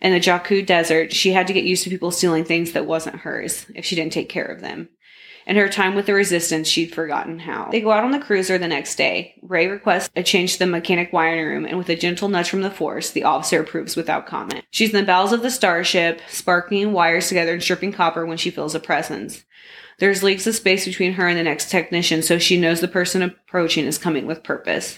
In 0.02 0.14
the 0.14 0.20
Jakku 0.20 0.66
desert, 0.66 1.14
she 1.14 1.32
had 1.32 1.46
to 1.46 1.54
get 1.54 1.64
used 1.64 1.84
to 1.84 1.92
people 1.92 2.10
stealing 2.10 2.44
things 2.44 2.72
that 2.72 2.88
wasn't 2.88 3.18
hers 3.18 3.68
if 3.76 3.86
she 3.86 3.96
didn't 3.96 4.14
take 4.14 4.30
care 4.30 4.46
of 4.46 4.60
them. 4.60 4.90
In 5.46 5.56
her 5.58 5.68
time 5.68 5.96
with 5.96 6.06
the 6.06 6.14
resistance, 6.14 6.68
she'd 6.68 6.94
forgotten 6.94 7.40
how. 7.40 7.70
They 7.72 7.82
go 7.82 7.92
out 7.92 8.04
on 8.04 8.12
the 8.12 8.20
cruiser 8.20 8.58
the 8.58 8.68
next 8.68 8.96
day. 8.96 9.36
Rey 9.42 9.68
requests 9.68 10.10
a 10.16 10.24
change 10.24 10.54
to 10.54 10.60
the 10.60 10.68
mechanic 10.68 11.12
wiring 11.12 11.46
room, 11.46 11.66
and 11.66 11.78
with 11.78 11.90
a 11.90 11.96
gentle 11.96 12.30
nudge 12.30 12.50
from 12.50 12.62
the 12.62 12.72
force, 12.72 13.12
the 13.12 13.24
officer 13.24 13.62
approves 13.62 13.96
without 13.96 14.26
comment. 14.26 14.64
She's 14.72 14.94
in 14.94 15.00
the 15.00 15.06
bowels 15.06 15.34
of 15.34 15.42
the 15.42 15.52
starship, 15.52 16.22
sparking 16.30 16.94
wires 16.94 17.28
together 17.28 17.54
and 17.54 17.62
stripping 17.62 17.92
copper 17.92 18.26
when 18.26 18.38
she 18.38 18.52
feels 18.52 18.76
a 18.76 18.80
presence. 18.80 19.44
There's 20.00 20.24
leagues 20.24 20.48
of 20.48 20.56
space 20.56 20.86
between 20.86 21.14
her 21.14 21.28
and 21.28 21.38
the 21.38 21.44
next 21.44 21.70
technician, 21.70 22.22
so 22.22 22.40
she 22.40 22.60
knows 22.60 22.82
the 22.82 22.88
person 22.88 23.22
approaching 23.22 23.86
is 23.86 23.98
coming 23.98 24.26
with 24.26 24.44
purpose. 24.44 24.98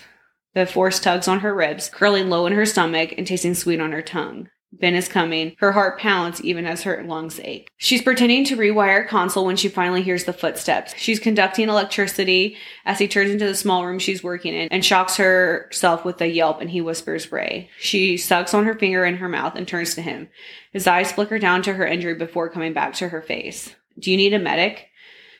The 0.53 0.65
force 0.65 0.99
tugs 0.99 1.27
on 1.27 1.41
her 1.41 1.53
ribs, 1.53 1.89
curling 1.89 2.29
low 2.29 2.45
in 2.45 2.53
her 2.53 2.65
stomach 2.65 3.13
and 3.17 3.27
tasting 3.27 3.55
sweet 3.55 3.81
on 3.81 3.91
her 3.91 4.01
tongue. 4.01 4.49
Ben 4.79 4.95
is 4.95 5.07
coming. 5.07 5.55
Her 5.59 5.71
heart 5.71 5.99
pounds 5.99 6.41
even 6.41 6.65
as 6.65 6.83
her 6.83 7.03
lungs 7.03 7.39
ache. 7.43 7.69
She's 7.77 8.01
pretending 8.01 8.43
to 8.45 8.57
rewire 8.57 9.07
console 9.07 9.45
when 9.45 9.55
she 9.55 9.69
finally 9.69 10.01
hears 10.01 10.25
the 10.25 10.33
footsteps. 10.33 10.93
She's 10.97 11.19
conducting 11.19 11.69
electricity 11.69 12.57
as 12.85 12.99
he 12.99 13.07
turns 13.07 13.31
into 13.31 13.45
the 13.45 13.55
small 13.55 13.85
room 13.85 13.99
she's 13.99 14.23
working 14.23 14.53
in 14.53 14.67
and 14.69 14.83
shocks 14.83 15.17
herself 15.17 16.05
with 16.05 16.21
a 16.21 16.27
yelp 16.27 16.61
and 16.61 16.69
he 16.69 16.81
whispers 16.81 17.31
Rey. 17.31 17.69
She 17.79 18.17
sucks 18.17 18.53
on 18.53 18.65
her 18.65 18.75
finger 18.75 19.05
in 19.05 19.17
her 19.17 19.29
mouth 19.29 19.55
and 19.55 19.67
turns 19.67 19.95
to 19.95 20.01
him. 20.01 20.29
His 20.71 20.87
eyes 20.87 21.11
flicker 21.11 21.39
down 21.39 21.61
to 21.63 21.73
her 21.73 21.85
injury 21.85 22.15
before 22.15 22.49
coming 22.49 22.73
back 22.73 22.93
to 22.95 23.09
her 23.09 23.21
face. 23.21 23.75
Do 23.97 24.11
you 24.11 24.17
need 24.17 24.33
a 24.33 24.39
medic? 24.39 24.89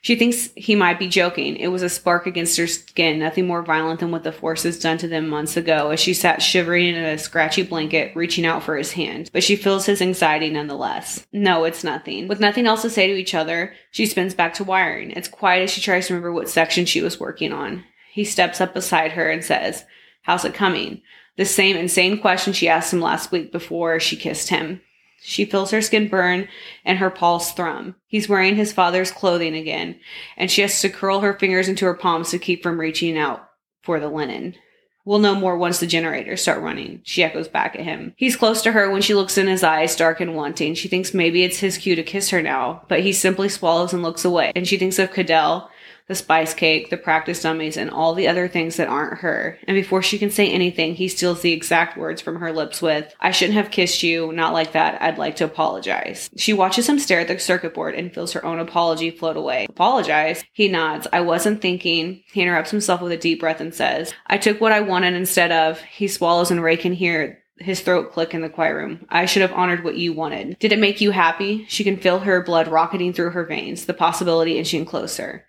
She 0.06 0.16
thinks 0.16 0.52
he 0.56 0.76
might 0.76 1.00
be 1.00 1.08
joking. 1.08 1.56
It 1.56 1.70
was 1.70 1.82
a 1.82 1.90
spark 1.90 2.28
against 2.28 2.58
her 2.58 2.68
skin, 2.68 3.18
nothing 3.18 3.48
more 3.48 3.64
violent 3.64 4.02
than 4.02 4.12
what 4.12 4.22
the 4.22 4.32
forces 4.32 4.80
done 4.80 5.00
to 5.00 5.08
them 5.08 5.28
months 5.28 5.58
ago, 5.58 5.90
as 5.90 6.00
she 6.00 6.14
sat 6.14 6.44
shivering 6.44 6.94
in 6.94 7.04
a 7.04 7.18
scratchy 7.18 7.64
blanket, 7.64 8.16
reaching 8.16 8.46
out 8.46 8.62
for 8.62 8.78
his 8.78 8.92
hand. 8.92 9.32
But 9.34 9.44
she 9.44 9.56
feels 9.56 9.88
his 9.88 10.04
anxiety 10.04 10.52
nonetheless. 10.52 11.26
No, 11.34 11.64
it's 11.64 11.84
nothing. 11.84 12.28
With 12.28 12.40
nothing 12.40 12.68
else 12.68 12.84
to 12.84 12.90
say 12.92 13.08
to 13.08 13.16
each 13.16 13.34
other, 13.34 13.74
she 13.90 14.06
spins 14.06 14.36
back 14.36 14.54
to 14.54 14.64
wiring. 14.64 15.10
It's 15.10 15.28
quiet 15.28 15.64
as 15.64 15.72
she 15.72 15.82
tries 15.82 16.06
to 16.06 16.14
remember 16.14 16.32
what 16.32 16.50
section 16.50 16.86
she 16.86 17.02
was 17.02 17.20
working 17.20 17.52
on. 17.52 17.84
He 18.14 18.26
steps 18.26 18.62
up 18.62 18.76
beside 18.76 19.14
her 19.14 19.32
and 19.32 19.44
says, 19.44 19.86
How's 20.22 20.46
it 20.46 20.54
coming? 20.54 21.02
The 21.36 21.46
same 21.46 21.76
insane 21.76 22.22
question 22.22 22.54
she 22.54 22.70
asked 22.70 22.94
him 22.94 23.02
last 23.02 23.32
week 23.32 23.52
before 23.52 24.00
she 24.00 24.18
kissed 24.18 24.50
him. 24.50 24.82
She 25.28 25.46
feels 25.46 25.72
her 25.72 25.82
skin 25.82 26.08
burn 26.08 26.48
and 26.86 27.00
her 27.00 27.10
pulse 27.10 27.52
thrum. 27.52 27.96
He's 28.06 28.30
wearing 28.30 28.56
his 28.56 28.72
father's 28.72 29.12
clothing 29.12 29.56
again, 29.56 30.00
and 30.38 30.52
she 30.52 30.62
has 30.62 30.80
to 30.82 30.90
curl 30.90 31.22
her 31.22 31.34
fingers 31.34 31.68
into 31.68 31.86
her 31.86 31.96
palms 31.96 32.30
to 32.30 32.38
keep 32.38 32.62
from 32.62 32.80
reaching 32.80 33.18
out 33.18 33.50
for 33.82 34.00
the 34.00 34.08
linen. 34.08 34.56
We'll 35.04 35.20
know 35.20 35.34
more 35.34 35.58
once 35.58 35.80
the 35.80 35.88
generators 35.88 36.44
start 36.44 36.62
running. 36.62 37.02
She 37.04 37.24
echoes 37.24 37.48
back 37.48 37.76
at 37.76 37.82
him. 37.82 38.14
He's 38.18 38.36
close 38.36 38.62
to 38.64 38.72
her 38.72 38.92
when 38.92 39.02
she 39.02 39.16
looks 39.16 39.38
in 39.38 39.48
his 39.48 39.64
eyes, 39.64 39.96
dark 39.96 40.20
and 40.20 40.36
wanting. 40.36 40.76
She 40.76 40.88
thinks 40.88 41.14
maybe 41.14 41.44
it's 41.44 41.60
his 41.60 41.78
cue 41.78 41.96
to 41.96 42.04
kiss 42.04 42.30
her 42.30 42.42
now, 42.42 42.84
but 42.88 43.02
he 43.02 43.12
simply 43.12 43.50
swallows 43.50 43.94
and 43.94 44.04
looks 44.04 44.26
away. 44.26 44.52
And 44.56 44.68
she 44.68 44.78
thinks 44.78 45.00
of 45.00 45.12
Kaydel 45.12 45.70
the 46.08 46.16
spice 46.16 46.54
cake, 46.54 46.90
the 46.90 46.98
practice 46.98 47.42
dummies, 47.42 47.78
and 47.78 47.90
all 47.90 48.14
the 48.14 48.28
other 48.28 48.48
things 48.48 48.78
that 48.78 48.88
aren't 48.88 49.20
her. 49.20 49.58
And 49.68 49.76
before 49.76 50.02
she 50.02 50.18
can 50.18 50.30
say 50.30 50.50
anything, 50.50 50.96
he 50.96 51.08
steals 51.08 51.42
the 51.42 51.52
exact 51.52 51.98
words 51.98 52.22
from 52.22 52.38
her 52.38 52.52
lips 52.52 52.82
with, 52.82 53.14
I 53.20 53.32
shouldn't 53.32 53.58
have 53.58 53.72
kissed 53.72 54.04
you, 54.04 54.32
not 54.32 54.54
like 54.54 54.74
that, 54.74 55.02
I'd 55.02 55.18
like 55.18 55.36
to 55.38 55.46
apologize. 55.46 56.30
She 56.38 56.54
watches 56.54 56.88
him 56.88 57.00
stare 57.00 57.22
at 57.22 57.28
the 57.28 57.40
circuit 57.40 57.74
board 57.74 57.96
and 57.96 58.14
feels 58.14 58.34
her 58.34 58.46
own 58.46 58.60
apology 58.60 59.12
float 59.12 59.38
away. 59.38 59.66
Apologize? 59.70 60.44
He 60.54 60.68
nods. 60.68 61.08
I 61.12 61.22
wasn't 61.22 61.62
thinking. 61.62 62.24
He 62.32 62.42
interrupts 62.42 62.72
himself 62.72 63.02
with 63.02 63.12
a 63.12 63.18
deep 63.18 63.40
breath 63.40 63.62
and 63.62 63.74
says, 63.74 64.14
I 64.28 64.38
took 64.38 64.62
what 64.62 64.72
I 64.72 64.82
wanted 64.82 65.14
instead 65.14 65.52
of. 65.52 65.82
He 65.82 66.08
swallows 66.08 66.52
and 66.52 66.62
Rey 66.62 66.78
can 66.78 66.94
hear 66.94 67.42
his 67.58 67.82
throat 67.82 68.12
click 68.12 68.34
in 68.34 68.42
the 68.42 68.50
quiet 68.50 68.74
room. 68.74 69.06
I 69.10 69.26
should 69.26 69.42
have 69.42 69.54
honored 69.54 69.84
what 69.84 69.96
you 69.96 70.14
wanted. 70.14 70.60
Did 70.60 70.74
it 70.74 70.80
make 70.80 71.00
you 71.00 71.12
happy? 71.12 71.66
She 71.70 71.84
can 71.84 71.98
feel 71.98 72.20
her 72.20 72.44
blood 72.44 72.68
rocketing 72.68 73.14
through 73.14 73.32
her 73.32 73.46
veins, 73.46 73.86
the 73.86 73.94
possibility 73.94 74.58
inching 74.58 74.86
closer. 74.86 75.46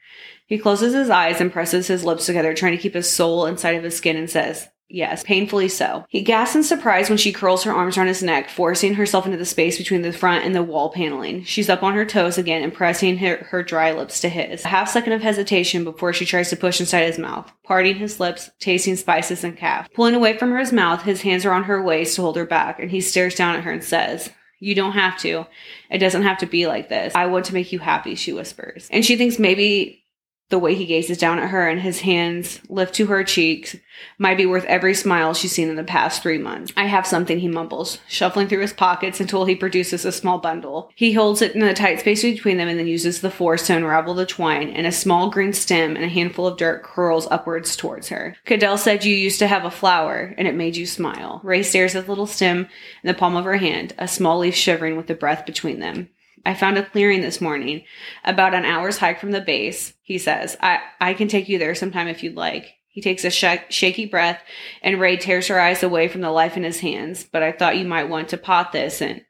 He 0.46 0.58
closes 0.58 0.94
his 0.94 1.10
eyes 1.10 1.40
and 1.40 1.52
presses 1.52 1.88
his 1.88 2.04
lips 2.04 2.26
together, 2.26 2.54
trying 2.54 2.76
to 2.76 2.82
keep 2.82 2.94
his 2.94 3.10
soul 3.10 3.46
inside 3.46 3.76
of 3.76 3.84
his 3.84 3.96
skin, 3.96 4.16
and 4.16 4.30
says, 4.30 4.68
Yes, 4.88 5.24
painfully 5.24 5.68
so. 5.68 6.06
He 6.08 6.22
gasps 6.22 6.54
in 6.54 6.62
surprise 6.62 7.08
when 7.08 7.18
she 7.18 7.32
curls 7.32 7.64
her 7.64 7.72
arms 7.72 7.98
around 7.98 8.06
his 8.06 8.22
neck, 8.22 8.48
forcing 8.48 8.94
herself 8.94 9.26
into 9.26 9.36
the 9.36 9.44
space 9.44 9.76
between 9.78 10.02
the 10.02 10.12
front 10.12 10.44
and 10.44 10.54
the 10.54 10.62
wall 10.62 10.90
paneling. 10.90 11.42
She's 11.42 11.68
up 11.68 11.82
on 11.82 11.94
her 11.94 12.04
toes 12.04 12.38
again 12.38 12.62
and 12.62 12.72
pressing 12.72 13.18
her, 13.18 13.38
her 13.50 13.64
dry 13.64 13.90
lips 13.90 14.20
to 14.20 14.28
his. 14.28 14.64
A 14.64 14.68
half 14.68 14.88
second 14.88 15.12
of 15.12 15.22
hesitation 15.22 15.82
before 15.82 16.12
she 16.12 16.24
tries 16.24 16.50
to 16.50 16.56
push 16.56 16.78
inside 16.78 17.06
his 17.06 17.18
mouth, 17.18 17.50
parting 17.64 17.96
his 17.96 18.20
lips, 18.20 18.48
tasting 18.60 18.94
spices 18.94 19.42
and 19.42 19.56
caf. 19.56 19.92
Pulling 19.92 20.14
away 20.14 20.38
from 20.38 20.56
his 20.56 20.72
mouth, 20.72 21.02
his 21.02 21.22
hands 21.22 21.44
are 21.44 21.52
on 21.52 21.64
her 21.64 21.82
waist 21.82 22.14
to 22.14 22.22
hold 22.22 22.36
her 22.36 22.46
back, 22.46 22.78
and 22.78 22.92
he 22.92 23.00
stares 23.00 23.34
down 23.34 23.56
at 23.56 23.64
her 23.64 23.72
and 23.72 23.82
says, 23.82 24.30
you 24.58 24.74
don't 24.74 24.92
have 24.92 25.18
to. 25.18 25.46
It 25.90 25.98
doesn't 25.98 26.22
have 26.22 26.38
to 26.38 26.46
be 26.46 26.66
like 26.66 26.88
this. 26.88 27.14
I 27.14 27.26
want 27.26 27.44
to 27.46 27.54
make 27.54 27.72
you 27.72 27.78
happy, 27.78 28.14
she 28.14 28.32
whispers. 28.32 28.88
And 28.90 29.04
she 29.04 29.16
thinks 29.16 29.38
maybe 29.38 30.05
the 30.48 30.58
way 30.58 30.74
he 30.74 30.86
gazes 30.86 31.18
down 31.18 31.38
at 31.38 31.50
her 31.50 31.68
and 31.68 31.80
his 31.80 32.00
hands 32.00 32.60
lift 32.68 32.94
to 32.94 33.06
her 33.06 33.24
cheeks 33.24 33.76
might 34.18 34.36
be 34.36 34.46
worth 34.46 34.64
every 34.64 34.94
smile 34.94 35.34
she's 35.34 35.52
seen 35.52 35.68
in 35.68 35.76
the 35.76 35.82
past 35.82 36.22
three 36.22 36.38
months. 36.38 36.72
I 36.76 36.84
have 36.84 37.06
something, 37.06 37.40
he 37.40 37.48
mumbles, 37.48 37.98
shuffling 38.06 38.46
through 38.46 38.60
his 38.60 38.72
pockets 38.72 39.20
until 39.20 39.44
he 39.44 39.56
produces 39.56 40.04
a 40.04 40.12
small 40.12 40.38
bundle. 40.38 40.92
He 40.94 41.12
holds 41.14 41.42
it 41.42 41.54
in 41.54 41.60
the 41.60 41.74
tight 41.74 42.00
space 42.00 42.22
between 42.22 42.58
them 42.58 42.68
and 42.68 42.78
then 42.78 42.86
uses 42.86 43.20
the 43.20 43.30
force 43.30 43.66
to 43.66 43.76
unravel 43.76 44.14
the 44.14 44.26
twine, 44.26 44.70
and 44.70 44.86
a 44.86 44.92
small 44.92 45.30
green 45.30 45.52
stem 45.52 45.96
and 45.96 46.04
a 46.04 46.08
handful 46.08 46.46
of 46.46 46.58
dirt 46.58 46.82
curls 46.82 47.26
upwards 47.30 47.74
towards 47.74 48.08
her. 48.08 48.36
Kaydel 48.46 48.78
said 48.78 49.04
you 49.04 49.14
used 49.14 49.38
to 49.40 49.48
have 49.48 49.64
a 49.64 49.70
flower, 49.70 50.34
and 50.38 50.46
it 50.46 50.54
made 50.54 50.76
you 50.76 50.86
smile. 50.86 51.40
Rey 51.42 51.62
stares 51.62 51.96
at 51.96 52.04
the 52.04 52.10
little 52.10 52.26
stem 52.26 52.68
in 53.02 53.06
the 53.08 53.14
palm 53.14 53.34
of 53.34 53.44
her 53.44 53.56
hand, 53.56 53.94
a 53.98 54.06
small 54.06 54.38
leaf 54.38 54.54
shivering 54.54 54.96
with 54.96 55.06
the 55.06 55.14
breath 55.14 55.44
between 55.46 55.80
them. 55.80 56.10
I 56.46 56.54
found 56.54 56.78
a 56.78 56.84
clearing 56.84 57.22
this 57.22 57.40
morning, 57.40 57.82
about 58.24 58.54
an 58.54 58.64
hour's 58.64 58.98
hike 58.98 59.18
from 59.18 59.32
the 59.32 59.40
base. 59.40 59.94
He 60.02 60.16
says, 60.16 60.56
I, 60.60 60.78
I 61.00 61.12
can 61.12 61.26
take 61.26 61.48
you 61.48 61.58
there 61.58 61.74
sometime 61.74 62.06
if 62.06 62.22
you'd 62.22 62.36
like. 62.36 62.72
He 62.88 63.02
takes 63.02 63.24
a 63.24 63.30
sh- 63.30 63.66
shaky 63.68 64.06
breath, 64.06 64.40
and 64.80 65.00
Rey 65.00 65.16
tears 65.16 65.48
her 65.48 65.60
eyes 65.60 65.82
away 65.82 66.06
from 66.06 66.20
the 66.20 66.30
life 66.30 66.56
in 66.56 66.62
his 66.62 66.78
hands. 66.80 67.24
But 67.24 67.42
I 67.42 67.50
thought 67.50 67.76
you 67.76 67.84
might 67.84 68.08
want 68.08 68.28
to 68.28 68.38
pot 68.38 68.70
this, 68.70 69.02
and 69.02 69.22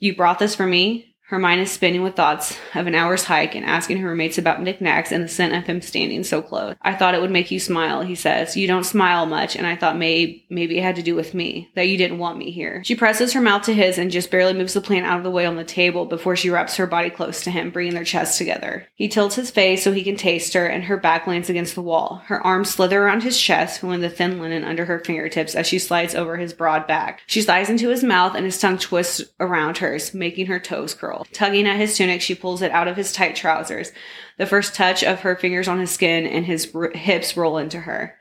you 0.00 0.16
brought 0.16 0.40
this 0.40 0.56
for 0.56 0.66
me? 0.66 1.15
Her 1.28 1.40
mind 1.40 1.60
is 1.60 1.72
spinning 1.72 2.04
with 2.04 2.14
thoughts 2.14 2.56
of 2.76 2.86
an 2.86 2.94
hour's 2.94 3.24
hike 3.24 3.56
and 3.56 3.66
asking 3.66 3.98
her 3.98 4.10
roommates 4.10 4.38
about 4.38 4.62
knickknacks 4.62 5.10
and 5.10 5.24
the 5.24 5.28
scent 5.28 5.54
of 5.54 5.66
him 5.66 5.80
standing 5.80 6.22
so 6.22 6.40
close. 6.40 6.76
I 6.82 6.94
thought 6.94 7.16
it 7.16 7.20
would 7.20 7.32
make 7.32 7.50
you 7.50 7.58
smile, 7.58 8.02
he 8.02 8.14
says. 8.14 8.56
You 8.56 8.68
don't 8.68 8.84
smile 8.84 9.26
much, 9.26 9.56
and 9.56 9.66
I 9.66 9.74
thought 9.74 9.96
maybe 9.96 10.46
maybe 10.50 10.78
it 10.78 10.84
had 10.84 10.94
to 10.96 11.02
do 11.02 11.16
with 11.16 11.34
me, 11.34 11.68
that 11.74 11.88
you 11.88 11.98
didn't 11.98 12.20
want 12.20 12.38
me 12.38 12.52
here. 12.52 12.80
She 12.84 12.94
presses 12.94 13.32
her 13.32 13.40
mouth 13.40 13.62
to 13.62 13.74
his 13.74 13.98
and 13.98 14.12
just 14.12 14.30
barely 14.30 14.52
moves 14.52 14.74
the 14.74 14.80
plant 14.80 15.04
out 15.04 15.18
of 15.18 15.24
the 15.24 15.30
way 15.32 15.46
on 15.46 15.56
the 15.56 15.64
table 15.64 16.04
before 16.04 16.36
she 16.36 16.48
wraps 16.48 16.76
her 16.76 16.86
body 16.86 17.10
close 17.10 17.42
to 17.42 17.50
him, 17.50 17.70
bringing 17.70 17.94
their 17.94 18.04
chests 18.04 18.38
together. 18.38 18.86
He 18.94 19.08
tilts 19.08 19.34
his 19.34 19.50
face 19.50 19.82
so 19.82 19.90
he 19.90 20.04
can 20.04 20.16
taste 20.16 20.54
her, 20.54 20.66
and 20.66 20.84
her 20.84 20.96
back 20.96 21.26
lands 21.26 21.50
against 21.50 21.74
the 21.74 21.82
wall. 21.82 22.22
Her 22.26 22.40
arms 22.46 22.70
slither 22.70 23.02
around 23.02 23.24
his 23.24 23.40
chest, 23.40 23.80
feeling 23.80 24.00
the 24.00 24.10
thin 24.10 24.40
linen 24.40 24.62
under 24.62 24.84
her 24.84 25.00
fingertips 25.00 25.56
as 25.56 25.66
she 25.66 25.80
slides 25.80 26.14
over 26.14 26.36
his 26.36 26.52
broad 26.52 26.86
back. 26.86 27.22
She 27.26 27.42
slides 27.42 27.68
into 27.68 27.88
his 27.88 28.04
mouth, 28.04 28.36
and 28.36 28.44
his 28.44 28.60
tongue 28.60 28.78
twists 28.78 29.24
around 29.40 29.78
hers, 29.78 30.14
making 30.14 30.46
her 30.46 30.60
toes 30.60 30.94
curl. 30.94 31.15
Tugging 31.32 31.66
at 31.66 31.76
his 31.78 31.96
tunic, 31.96 32.20
she 32.20 32.34
pulls 32.34 32.62
it 32.62 32.72
out 32.72 32.88
of 32.88 32.96
his 32.96 33.12
tight 33.12 33.36
trousers. 33.36 33.92
The 34.38 34.46
first 34.46 34.74
touch 34.74 35.02
of 35.02 35.20
her 35.20 35.36
fingers 35.36 35.68
on 35.68 35.78
his 35.78 35.90
skin 35.90 36.26
and 36.26 36.44
his 36.44 36.70
r- 36.74 36.90
hips 36.90 37.36
roll 37.36 37.58
into 37.58 37.80
her. 37.80 38.16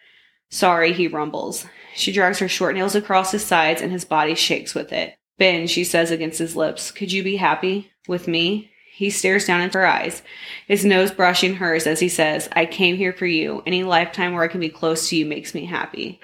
Sorry, 0.50 0.94
he 0.94 1.08
rumbles. 1.08 1.66
She 1.96 2.12
drags 2.12 2.40
her 2.40 2.48
short 2.48 2.76
nails 2.76 2.96
across 2.96 3.32
his 3.32 3.44
sides 3.44 3.82
and 3.82 3.92
his 3.92 4.06
body 4.06 4.36
shakes 4.36 4.76
with 4.76 4.94
it. 4.94 5.16
Ben, 5.38 5.68
she 5.68 5.84
says 5.84 6.12
against 6.12 6.40
his 6.40 6.56
lips, 6.56 6.92
could 6.92 7.12
you 7.12 7.24
be 7.24 7.36
happy 7.36 7.92
with 8.08 8.28
me? 8.28 8.72
He 8.94 9.10
stares 9.10 9.46
down 9.46 9.60
into 9.60 9.78
her 9.80 9.86
eyes, 9.86 10.22
his 10.68 10.86
nose 10.86 11.12
brushing 11.12 11.56
hers 11.56 11.86
as 11.86 12.00
he 12.00 12.08
says, 12.08 12.48
I 12.54 12.66
came 12.66 12.96
here 12.96 13.12
for 13.12 13.26
you. 13.26 13.62
Any 13.66 13.84
lifetime 13.84 14.32
where 14.34 14.44
I 14.44 14.48
can 14.48 14.62
be 14.62 14.70
close 14.70 15.10
to 15.10 15.18
you 15.18 15.26
makes 15.26 15.54
me 15.54 15.66
happy. 15.66 16.22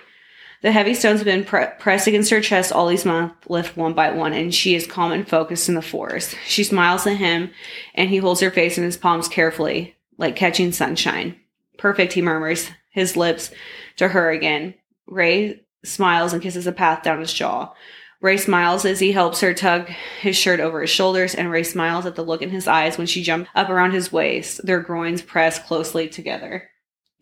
The 0.62 0.71
heavy 0.71 0.93
stones 0.93 1.19
have 1.19 1.26
been 1.26 1.43
pre- 1.43 1.65
pressed 1.80 2.08
against 2.08 2.30
her 2.30 2.39
chest 2.39 2.71
all 2.71 2.88
these 2.88 3.06
months, 3.06 3.36
lift 3.50 3.76
one 3.76 3.93
by 3.93 4.12
one, 4.12 4.34
and 4.34 4.54
she 4.54 4.76
is 4.76 4.86
calm 4.86 5.12
and 5.12 5.28
focused 5.28 5.67
in 5.67 5.76
the 5.76 5.82
forest. 5.82 6.36
She 6.45 6.63
smiles 6.63 7.08
at 7.08 7.17
him, 7.17 7.50
and 7.95 8.10
he 8.10 8.17
holds 8.17 8.41
her 8.41 8.52
face 8.52 8.78
in 8.78 8.84
his 8.84 8.97
palms 8.97 9.28
carefully, 9.28 9.95
like 10.17 10.36
catching 10.36 10.71
sunshine. 10.71 11.36
Perfect, 11.78 12.13
he 12.13 12.21
murmurs, 12.21 12.69
his 12.91 13.17
lips 13.17 13.50
to 13.97 14.10
her 14.10 14.30
again. 14.30 14.76
Rey 15.08 15.62
smiles 15.84 16.32
and 16.32 16.43
kisses 16.43 16.67
a 16.67 16.71
path 16.71 17.02
down 17.02 17.19
his 17.19 17.34
jaw. 17.34 17.74
Rey 18.21 18.38
smiles 18.38 18.86
as 18.86 19.00
he 19.00 19.13
helps 19.13 19.41
her 19.41 19.56
tug 19.56 19.89
his 20.19 20.38
shirt 20.38 20.60
over 20.60 20.82
his 20.82 20.91
shoulders, 20.91 21.34
and 21.34 21.50
Rey 21.50 21.63
smiles 21.63 22.06
at 22.06 22.13
the 22.13 22.24
look 22.24 22.43
in 22.43 22.52
his 22.52 22.67
eyes 22.67 23.00
when 23.00 23.08
she 23.08 23.24
jumps 23.24 23.50
up 23.56 23.69
around 23.69 23.93
his 23.93 24.12
waist, 24.12 24.63
their 24.63 24.80
groins 24.80 25.24
pressed 25.24 25.65
closely 25.65 26.08
together. 26.08 26.69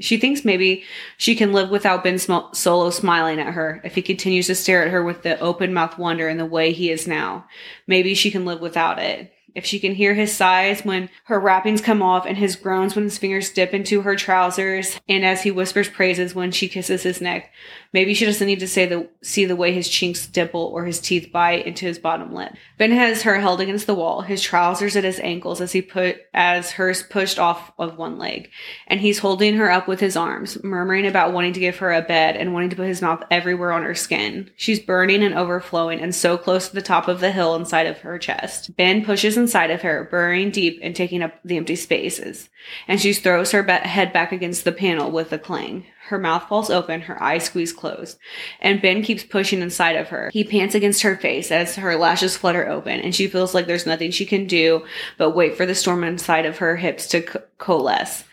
She 0.01 0.17
thinks 0.17 0.45
maybe 0.45 0.83
she 1.17 1.35
can 1.35 1.51
live 1.51 1.69
without 1.69 2.03
Ben 2.03 2.17
Solo 2.19 2.89
smiling 2.89 3.39
at 3.39 3.53
her 3.53 3.81
if 3.83 3.95
he 3.95 4.01
continues 4.01 4.47
to 4.47 4.55
stare 4.55 4.83
at 4.85 4.91
her 4.91 5.03
with 5.03 5.23
the 5.23 5.39
open 5.39 5.73
mouth 5.73 5.97
wonder 5.97 6.29
in 6.29 6.38
the 6.38 6.45
way 6.45 6.71
he 6.71 6.89
is 6.89 7.07
now. 7.07 7.45
Maybe 7.85 8.13
she 8.13 8.31
can 8.31 8.45
live 8.45 8.62
without 8.62 8.99
it. 8.99 9.33
If 9.55 9.65
she 9.65 9.79
can 9.79 9.95
hear 9.95 10.13
his 10.13 10.35
sighs 10.35 10.83
when 10.85 11.09
her 11.25 11.39
wrappings 11.39 11.81
come 11.81 12.01
off 12.01 12.25
and 12.25 12.38
his 12.38 12.55
groans 12.55 12.95
when 12.95 13.05
his 13.05 13.17
fingers 13.17 13.51
dip 13.51 13.73
into 13.73 14.01
her 14.01 14.15
trousers 14.15 14.99
and 15.07 15.25
as 15.25 15.43
he 15.43 15.51
whispers 15.51 15.89
praises 15.89 16.35
when 16.35 16.51
she 16.51 16.67
kisses 16.67 17.03
his 17.03 17.21
neck, 17.21 17.51
maybe 17.93 18.13
she 18.13 18.25
doesn't 18.25 18.47
need 18.47 18.59
to 18.59 18.67
say 18.67 18.85
the 18.85 19.09
see 19.21 19.45
the 19.45 19.55
way 19.55 19.73
his 19.73 19.89
cheeks 19.89 20.27
dimple 20.27 20.65
or 20.73 20.85
his 20.85 20.99
teeth 20.99 21.31
bite 21.31 21.65
into 21.65 21.85
his 21.85 21.99
bottom 21.99 22.33
lip. 22.33 22.53
Ben 22.77 22.91
has 22.91 23.23
her 23.23 23.39
held 23.39 23.62
against 23.62 23.88
the 23.88 23.95
wall, 23.95 24.21
his 24.21 24.41
trousers 24.41 24.95
at 24.95 25.03
his 25.03 25.19
ankles 25.19 25.62
as 25.62 25.71
he 25.71 25.81
put 25.81 26.17
as 26.33 26.71
hers 26.71 27.03
pushed 27.03 27.39
off 27.39 27.71
of 27.77 27.97
one 27.97 28.17
leg, 28.17 28.49
and 28.88 28.99
he's 28.99 29.19
holding 29.19 29.55
her 29.55 29.71
up 29.71 29.88
with 29.88 29.99
his 29.99 30.15
arms, 30.15 30.63
murmuring 30.63 31.05
about 31.05 31.33
wanting 31.33 31.53
to 31.53 31.59
give 31.59 31.77
her 31.77 31.91
a 31.91 32.01
bed 32.01 32.35
and 32.35 32.53
wanting 32.53 32.69
to 32.69 32.75
put 32.75 32.88
his 32.88 33.01
mouth 33.01 33.23
everywhere 33.31 33.71
on 33.71 33.83
her 33.83 33.95
skin. 33.95 34.49
She's 34.55 34.79
burning 34.79 35.23
and 35.23 35.35
overflowing 35.35 35.99
and 35.99 36.13
so 36.13 36.38
close 36.38 36.69
to 36.69 36.75
the 36.75 36.81
top 36.81 37.07
of 37.07 37.19
the 37.19 37.31
hill 37.31 37.55
inside 37.55 37.88
of 37.88 37.99
her 37.99 38.17
chest. 38.17 38.75
Ben 38.75 39.03
pushes 39.03 39.35
inside 39.49 39.71
of 39.71 39.81
her, 39.81 40.07
burrowing 40.12 40.51
deep 40.51 40.79
and 40.83 40.95
taking 40.95 41.23
up 41.23 41.33
the 41.43 41.57
empty 41.57 41.75
spaces, 41.75 42.49
and 42.88 43.01
she 43.01 43.12
throws 43.13 43.49
her 43.49 43.63
head 43.63 44.13
back 44.13 44.31
against 44.31 44.63
the 44.63 44.71
panel 44.71 45.09
with 45.09 45.33
a 45.33 45.39
clang. 45.39 45.83
Her 46.09 46.19
mouth 46.19 46.47
falls 46.47 46.69
open, 46.69 47.01
her 47.01 47.21
eyes 47.21 47.45
squeeze 47.45 47.73
closed, 47.73 48.19
and 48.62 48.79
Ben 48.79 49.01
keeps 49.01 49.23
pushing 49.23 49.63
inside 49.63 49.95
of 49.95 50.09
her. 50.09 50.29
He 50.31 50.43
pants 50.43 50.75
against 50.75 51.01
her 51.01 51.17
face 51.17 51.51
as 51.51 51.77
her 51.77 51.95
lashes 51.95 52.38
flutter 52.38 52.69
open, 52.69 52.99
and 52.99 53.15
she 53.15 53.27
feels 53.27 53.55
like 53.55 53.65
there's 53.65 53.88
nothing 53.88 54.12
she 54.12 54.25
can 54.27 54.45
do 54.45 54.85
but 55.17 55.31
wait 55.31 55.57
for 55.57 55.65
the 55.65 55.73
storm 55.73 56.03
inside 56.03 56.45
of 56.45 56.59
her 56.59 56.75
hips 56.75 57.07
to 57.07 57.21
co- 57.23 57.41
coalesce. 57.57 58.25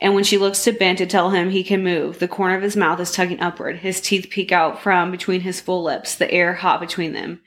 And 0.00 0.14
when 0.14 0.24
she 0.24 0.38
looks 0.38 0.64
to 0.64 0.72
Ben 0.72 0.96
to 0.96 1.06
tell 1.06 1.30
him 1.30 1.50
he 1.50 1.62
can 1.62 1.84
move, 1.84 2.20
the 2.20 2.28
corner 2.28 2.56
of 2.56 2.62
his 2.62 2.76
mouth 2.76 3.00
is 3.00 3.12
tugging 3.12 3.40
upward. 3.40 3.76
His 3.76 4.00
teeth 4.00 4.28
peek 4.30 4.50
out 4.50 4.82
from 4.82 5.10
between 5.10 5.42
his 5.42 5.60
full 5.60 5.82
lips, 5.82 6.14
the 6.14 6.30
air 6.30 6.54
hot 6.54 6.80
between 6.80 7.12
them. 7.12 7.42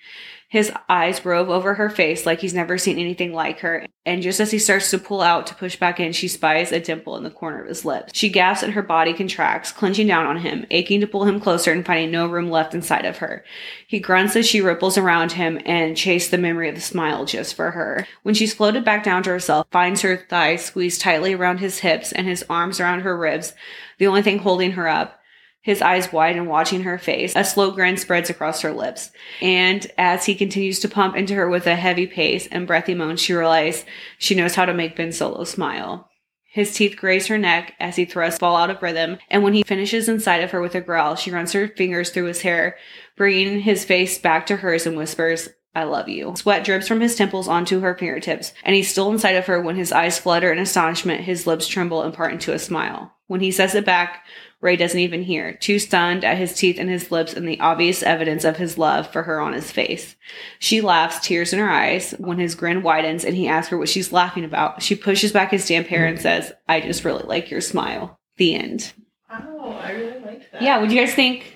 His 0.49 0.71
eyes 0.87 1.25
rove 1.25 1.49
over 1.49 1.73
her 1.73 1.89
face 1.89 2.25
like 2.25 2.39
he's 2.39 2.53
never 2.53 2.77
seen 2.77 2.97
anything 2.97 3.33
like 3.33 3.59
her, 3.59 3.85
and 4.05 4.21
just 4.21 4.39
as 4.39 4.51
he 4.51 4.59
starts 4.59 4.89
to 4.91 4.97
pull 4.97 5.19
out 5.19 5.45
to 5.47 5.55
push 5.55 5.75
back 5.75 5.99
in, 5.99 6.13
she 6.13 6.29
spies 6.29 6.71
a 6.71 6.79
dimple 6.79 7.17
in 7.17 7.23
the 7.23 7.29
corner 7.29 7.61
of 7.61 7.67
his 7.67 7.83
lips. 7.83 8.13
She 8.15 8.29
gasps 8.29 8.63
and 8.63 8.71
her 8.71 8.81
body 8.81 9.13
contracts, 9.13 9.73
clenching 9.73 10.07
down 10.07 10.25
on 10.25 10.37
him, 10.37 10.65
aching 10.71 11.01
to 11.01 11.07
pull 11.07 11.25
him 11.25 11.41
closer 11.41 11.73
and 11.73 11.85
finding 11.85 12.11
no 12.11 12.27
room 12.27 12.49
left 12.49 12.73
inside 12.73 13.03
of 13.03 13.17
her. 13.17 13.43
He 13.87 13.99
grunts 13.99 14.37
as 14.37 14.47
she 14.47 14.61
ripples 14.61 14.97
around 14.97 15.33
him 15.33 15.59
and 15.65 15.97
chases 15.97 16.31
the 16.31 16.37
memory 16.37 16.69
of 16.69 16.75
the 16.75 16.81
smile 16.81 17.25
just 17.25 17.53
for 17.53 17.71
her. 17.71 18.07
When 18.23 18.33
she's 18.33 18.53
floated 18.53 18.85
back 18.85 19.03
down 19.03 19.23
to 19.23 19.31
herself, 19.31 19.67
finds 19.69 20.01
her 20.01 20.15
thighs 20.29 20.63
squeezed 20.63 21.01
tightly 21.01 21.33
around 21.33 21.57
his 21.57 21.79
hips 21.79 22.13
and 22.13 22.25
his 22.25 22.45
arms 22.49 22.79
around 22.79 23.01
her 23.01 23.17
ribs, 23.17 23.53
the 23.97 24.07
only 24.07 24.21
thing 24.21 24.39
holding 24.39 24.71
her 24.71 24.87
up 24.87 25.16
his 25.61 25.81
eyes 25.81 26.13
wide 26.13 26.35
and 26.35 26.47
watching 26.47 26.83
her 26.83 26.97
face. 26.97 27.35
A 27.35 27.43
slow 27.43 27.71
grin 27.71 27.97
spreads 27.97 28.29
across 28.29 28.61
her 28.61 28.71
lips. 28.71 29.11
And 29.41 29.85
as 29.97 30.25
he 30.25 30.35
continues 30.35 30.79
to 30.79 30.89
pump 30.89 31.15
into 31.15 31.35
her 31.35 31.49
with 31.49 31.67
a 31.67 31.75
heavy 31.75 32.07
pace 32.07 32.47
and 32.47 32.65
breathy 32.65 32.95
moan, 32.95 33.17
she 33.17 33.33
realizes 33.33 33.85
she 34.17 34.35
knows 34.35 34.55
how 34.55 34.65
to 34.65 34.73
make 34.73 34.95
Ben 34.95 35.11
Solo 35.11 35.43
smile. 35.43 36.09
His 36.49 36.73
teeth 36.73 36.97
graze 36.97 37.27
her 37.27 37.37
neck 37.37 37.75
as 37.79 37.97
he 37.97 38.05
thrusts 38.05 38.39
fall 38.39 38.55
out 38.55 38.69
of 38.71 38.81
rhythm, 38.81 39.17
and 39.29 39.43
when 39.43 39.53
he 39.53 39.61
finishes 39.61 40.09
inside 40.09 40.41
of 40.41 40.51
her 40.51 40.61
with 40.61 40.73
a 40.73 40.81
growl, 40.81 41.15
she 41.15 41.29
runs 41.29 41.51
her 41.51 41.67
fingers 41.67 42.09
through 42.09 42.25
his 42.25 42.41
hair, 42.41 42.77
bringing 43.15 43.59
his 43.59 43.85
face 43.85 44.17
back 44.17 44.47
to 44.47 44.55
hers 44.55 44.87
and 44.87 44.97
whispers, 44.97 45.49
I 45.75 45.83
love 45.83 46.09
you. 46.09 46.33
Sweat 46.35 46.63
drips 46.63 46.87
from 46.87 47.01
his 47.01 47.15
temples 47.15 47.47
onto 47.47 47.81
her 47.81 47.95
fingertips, 47.95 48.53
and 48.63 48.75
he's 48.75 48.89
still 48.89 49.11
inside 49.11 49.35
of 49.35 49.45
her 49.45 49.61
when 49.61 49.75
his 49.75 49.91
eyes 49.91 50.17
flutter 50.17 50.51
in 50.51 50.57
astonishment, 50.57 51.21
his 51.21 51.45
lips 51.45 51.67
tremble 51.67 52.01
and 52.01 52.15
part 52.15 52.33
into 52.33 52.51
a 52.51 52.57
smile. 52.57 53.13
When 53.27 53.41
he 53.41 53.51
says 53.51 53.75
it 53.75 53.85
back, 53.85 54.25
Rey 54.59 54.75
doesn't 54.75 54.99
even 54.99 55.21
hear, 55.21 55.53
too 55.53 55.77
stunned 55.77 56.23
at 56.23 56.37
his 56.37 56.55
teeth 56.55 56.79
and 56.79 56.89
his 56.89 57.11
lips 57.11 57.33
and 57.33 57.47
the 57.47 57.59
obvious 57.59 58.01
evidence 58.01 58.43
of 58.43 58.57
his 58.57 58.77
love 58.77 59.11
for 59.11 59.23
her 59.23 59.39
on 59.39 59.53
his 59.53 59.71
face. 59.71 60.15
She 60.57 60.81
laughs, 60.81 61.19
tears 61.19 61.53
in 61.53 61.59
her 61.59 61.69
eyes, 61.69 62.15
when 62.17 62.39
his 62.39 62.55
grin 62.55 62.81
widens 62.81 63.23
and 63.23 63.35
he 63.35 63.47
asks 63.47 63.69
her 63.69 63.77
what 63.77 63.89
she's 63.89 64.11
laughing 64.11 64.43
about. 64.43 64.81
She 64.81 64.95
pushes 64.95 65.31
back 65.31 65.51
his 65.51 65.67
damp 65.67 65.87
hair 65.87 66.07
and 66.07 66.19
says, 66.19 66.51
I 66.67 66.81
just 66.81 67.05
really 67.05 67.23
like 67.23 67.51
your 67.51 67.61
smile. 67.61 68.19
The 68.37 68.55
end. 68.55 68.93
Oh, 69.29 69.79
I 69.83 69.91
really 69.91 70.19
liked 70.21 70.51
that. 70.51 70.61
Yeah, 70.61 70.79
what 70.79 70.89
do 70.89 70.95
you 70.95 71.01
guys 71.01 71.13
think? 71.13 71.55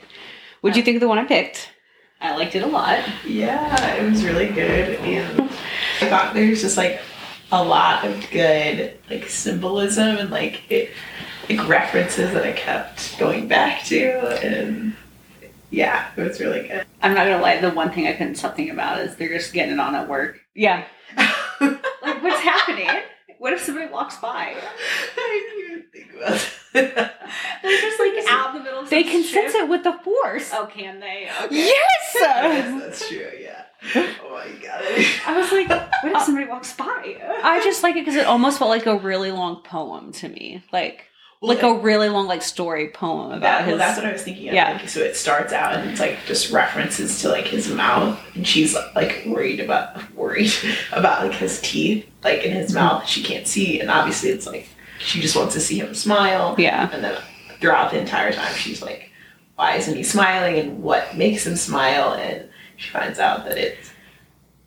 What 0.62 0.74
do 0.74 0.80
you 0.80 0.86
think 0.86 0.96
of 0.96 1.02
the 1.02 1.08
one 1.08 1.18
I 1.18 1.26
picked? 1.26 1.72
I 2.20 2.36
liked 2.36 2.56
it 2.56 2.62
a 2.62 2.68
lot. 2.68 3.00
Yeah, 3.26 3.96
it 3.96 4.08
was 4.08 4.24
really 4.24 4.50
good. 4.50 5.00
And 5.00 5.42
I 6.02 6.10
thought 6.10 6.36
there's 6.36 6.62
just 6.62 6.78
like 6.78 7.02
a 7.52 7.64
lot 7.64 8.06
of 8.06 8.30
good 8.30 8.98
like 9.10 9.28
symbolism 9.28 10.18
and 10.18 10.30
like 10.30 10.62
it 10.70 10.92
like 11.58 11.68
references 11.70 12.34
that 12.34 12.44
I 12.44 12.52
kept 12.52 13.18
going 13.20 13.48
back 13.48 13.84
to 13.86 14.46
and 14.46 14.96
yeah, 15.70 16.10
it 16.18 16.22
was 16.22 16.40
really 16.40 16.68
good. 16.68 16.86
I'm 17.02 17.14
not 17.14 17.26
gonna 17.26 17.42
lie, 17.42 17.60
the 17.62 17.70
one 17.72 17.92
thing 17.92 18.08
I 18.08 18.14
couldn't 18.14 18.36
stop 18.36 18.56
thinking 18.56 18.74
about 18.74 19.00
is 19.00 19.16
they're 19.16 19.30
just 19.30 19.54
getting 19.54 19.74
it 19.76 19.80
on 19.80 19.96
at 19.96 20.08
work. 20.10 20.40
Yeah. 20.56 20.86
Like, 22.04 22.24
what's 22.24 22.42
happening? 22.42 22.90
What 23.38 23.54
if 23.54 23.62
somebody 23.62 23.92
walks 23.92 24.18
by? 24.18 24.56
I 24.56 25.54
didn't 25.54 25.72
even 25.72 25.92
think 25.92 26.16
about 26.16 26.52
that. 26.74 27.14
They're 27.62 27.82
just 27.82 28.00
like 28.00 28.14
out 28.28 28.50
in 28.50 28.58
the 28.58 28.64
middle 28.64 28.80
of 28.82 28.90
They 28.90 29.04
can 29.04 29.24
sense 29.24 29.54
it 29.54 29.70
with 29.70 29.84
the 29.84 29.94
force. 30.04 30.50
Oh, 30.52 30.66
can 30.66 31.00
they? 31.00 31.30
Okay. 31.44 31.56
Yes! 31.56 31.78
Yes, 32.22 32.82
that's 32.82 33.08
true, 33.08 33.30
yeah. 33.40 33.64
Oh 33.96 34.32
my 34.32 34.52
god. 34.64 34.84
I 35.26 35.38
was 35.40 35.52
like, 35.52 35.70
what 35.70 36.16
if 36.16 36.22
somebody 36.24 36.48
walks 36.48 36.74
by? 36.76 37.18
I 37.44 37.62
just 37.64 37.84
like 37.84 37.96
it 37.96 38.02
because 38.06 38.16
it 38.16 38.26
almost 38.26 38.60
felt 38.60 38.70
like 38.70 38.86
a 38.86 38.98
really 38.98 39.32
long 39.32 39.62
poem 39.64 40.12
to 40.14 40.30
me. 40.30 40.64
Like, 40.72 41.06
like 41.44 41.64
a 41.64 41.74
really 41.74 42.08
long 42.08 42.28
like 42.28 42.44
story 42.44 42.90
poem 42.90 43.32
about 43.32 43.42
that, 43.42 43.66
his. 43.66 43.70
well, 43.70 43.78
that's 43.80 43.98
what 43.98 44.06
I 44.06 44.14
was 44.14 44.22
thinking 44.22 44.50
of. 44.50 44.54
Yeah. 44.54 44.74
Like, 44.74 44.88
so 44.88 45.00
it 45.00 45.16
starts 45.16 45.52
out 45.52 45.74
and 45.74 45.90
it's 45.90 46.00
like 46.00 46.20
just 46.26 46.52
references 46.52 47.20
to 47.22 47.30
like 47.30 47.48
his 47.48 47.70
mouth, 47.70 48.20
and 48.36 48.48
she's 48.48 48.76
like 48.96 49.24
worried 49.26 49.60
about 49.60 50.14
worried 50.14 50.52
about 50.92 51.26
like 51.26 51.34
his 51.34 51.60
teeth, 51.62 52.08
like 52.24 52.44
in 52.44 52.52
his 52.52 52.68
mm-hmm. 52.68 52.76
mouth. 52.76 53.08
She 53.08 53.24
can't 53.24 53.48
see, 53.48 53.80
and 53.80 53.90
obviously 53.90 54.30
it's 54.30 54.46
like 54.46 54.70
she 55.00 55.20
just 55.20 55.36
wants 55.36 55.56
to 55.56 55.60
see 55.60 55.80
him 55.80 55.96
smile. 55.96 56.56
yeah. 56.60 56.90
And 56.94 57.04
then 57.04 57.20
throughout 57.60 57.92
the 57.92 58.00
entire 58.00 58.32
time, 58.32 58.54
she's 58.54 58.84
like, 58.84 59.10
"Why 59.56 59.78
isn't 59.78 59.96
he 59.96 60.04
smiling? 60.04 60.60
And 60.60 60.84
what 60.84 61.18
makes 61.18 61.48
him 61.48 61.56
smile?" 61.56 62.14
And 62.14 62.50
she 62.78 62.92
finds 62.92 63.18
out 63.18 63.46
that 63.46 63.58
it's 63.58 63.92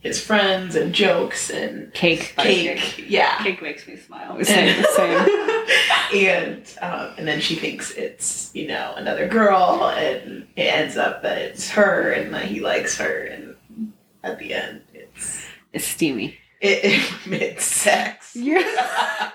his 0.04 0.20
friends 0.20 0.76
and 0.76 0.92
jokes 0.92 1.50
and 1.50 1.92
Cake. 1.94 2.34
cake. 2.36 3.04
Yeah. 3.08 3.42
Cake 3.42 3.62
makes 3.62 3.88
me 3.88 3.96
smile. 3.96 4.36
Same, 4.44 4.84
same. 4.94 5.26
and 6.14 6.64
um, 6.80 7.12
and 7.18 7.26
then 7.28 7.40
she 7.40 7.54
thinks 7.56 7.90
it's 7.92 8.50
you 8.54 8.66
know 8.68 8.94
another 8.96 9.28
girl, 9.28 9.88
and 9.96 10.46
it 10.56 10.62
ends 10.62 10.96
up 10.96 11.22
that 11.22 11.38
it's 11.38 11.70
her, 11.70 12.10
and 12.12 12.32
that 12.34 12.46
he 12.46 12.60
likes 12.60 12.96
her, 12.98 13.24
and 13.24 13.54
at 14.22 14.38
the 14.38 14.54
end, 14.54 14.82
it's 14.94 15.44
It's 15.72 15.84
steamy. 15.86 16.38
it, 16.60 16.84
it 17.26 17.32
it's 17.42 17.64
sex. 17.64 18.34
Yeah. 18.36 18.62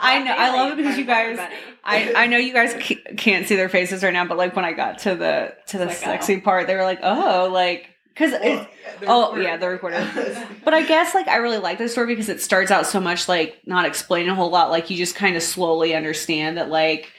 I 0.00 0.22
know. 0.22 0.34
I 0.36 0.54
love 0.56 0.72
it 0.72 0.76
because 0.76 0.98
you 0.98 1.04
guys. 1.04 1.38
I, 1.84 2.12
I 2.14 2.26
know 2.26 2.36
you 2.36 2.52
guys 2.52 2.74
can't 3.16 3.46
see 3.48 3.56
their 3.56 3.68
faces 3.70 4.02
right 4.04 4.12
now, 4.12 4.26
but 4.26 4.36
like 4.36 4.54
when 4.54 4.64
I 4.64 4.72
got 4.72 4.98
to 5.00 5.14
the 5.14 5.54
to 5.68 5.78
the 5.78 5.86
like, 5.86 5.96
sexy 5.96 6.40
part, 6.40 6.66
they 6.66 6.74
were 6.76 6.82
like, 6.84 7.00
"Oh, 7.02 7.48
like," 7.50 7.90
because 8.18 8.32
Well, 8.32 8.40
yeah, 8.42 8.66
oh, 9.06 9.36
yeah, 9.36 9.56
the 9.56 9.68
recorder. 9.68 10.46
But 10.64 10.74
I 10.74 10.82
guess 10.82 11.14
like 11.14 11.28
I 11.28 11.36
really 11.36 11.58
like 11.58 11.78
this 11.78 11.92
story 11.92 12.08
because 12.08 12.28
it 12.28 12.42
starts 12.42 12.70
out 12.70 12.86
so 12.86 13.00
much 13.00 13.28
like 13.28 13.60
not 13.64 13.86
explaining 13.86 14.28
a 14.30 14.34
whole 14.34 14.50
lot. 14.50 14.70
Like 14.70 14.90
you 14.90 14.96
just 14.96 15.14
kind 15.14 15.36
of 15.36 15.42
slowly 15.42 15.94
understand 15.94 16.58
that 16.58 16.68
like 16.68 17.12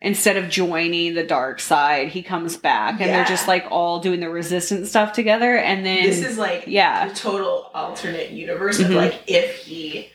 instead 0.00 0.36
of 0.36 0.48
joining 0.48 1.14
the 1.14 1.24
dark 1.24 1.60
side, 1.60 2.08
he 2.08 2.22
comes 2.22 2.56
back 2.56 3.00
and 3.00 3.10
they're 3.10 3.24
just 3.24 3.48
like 3.48 3.66
all 3.70 4.00
doing 4.00 4.20
the 4.20 4.28
resistance 4.30 4.90
stuff 4.90 5.12
together. 5.12 5.56
And 5.56 5.84
then 5.84 6.04
this 6.04 6.24
is 6.24 6.38
like 6.38 6.64
yeah. 6.66 7.08
the 7.08 7.14
total 7.14 7.70
alternate 7.74 8.30
universe 8.30 8.78
of 8.78 8.86
Mhm. 8.86 8.96
like 8.96 9.22
if 9.26 9.56
he 9.56 10.10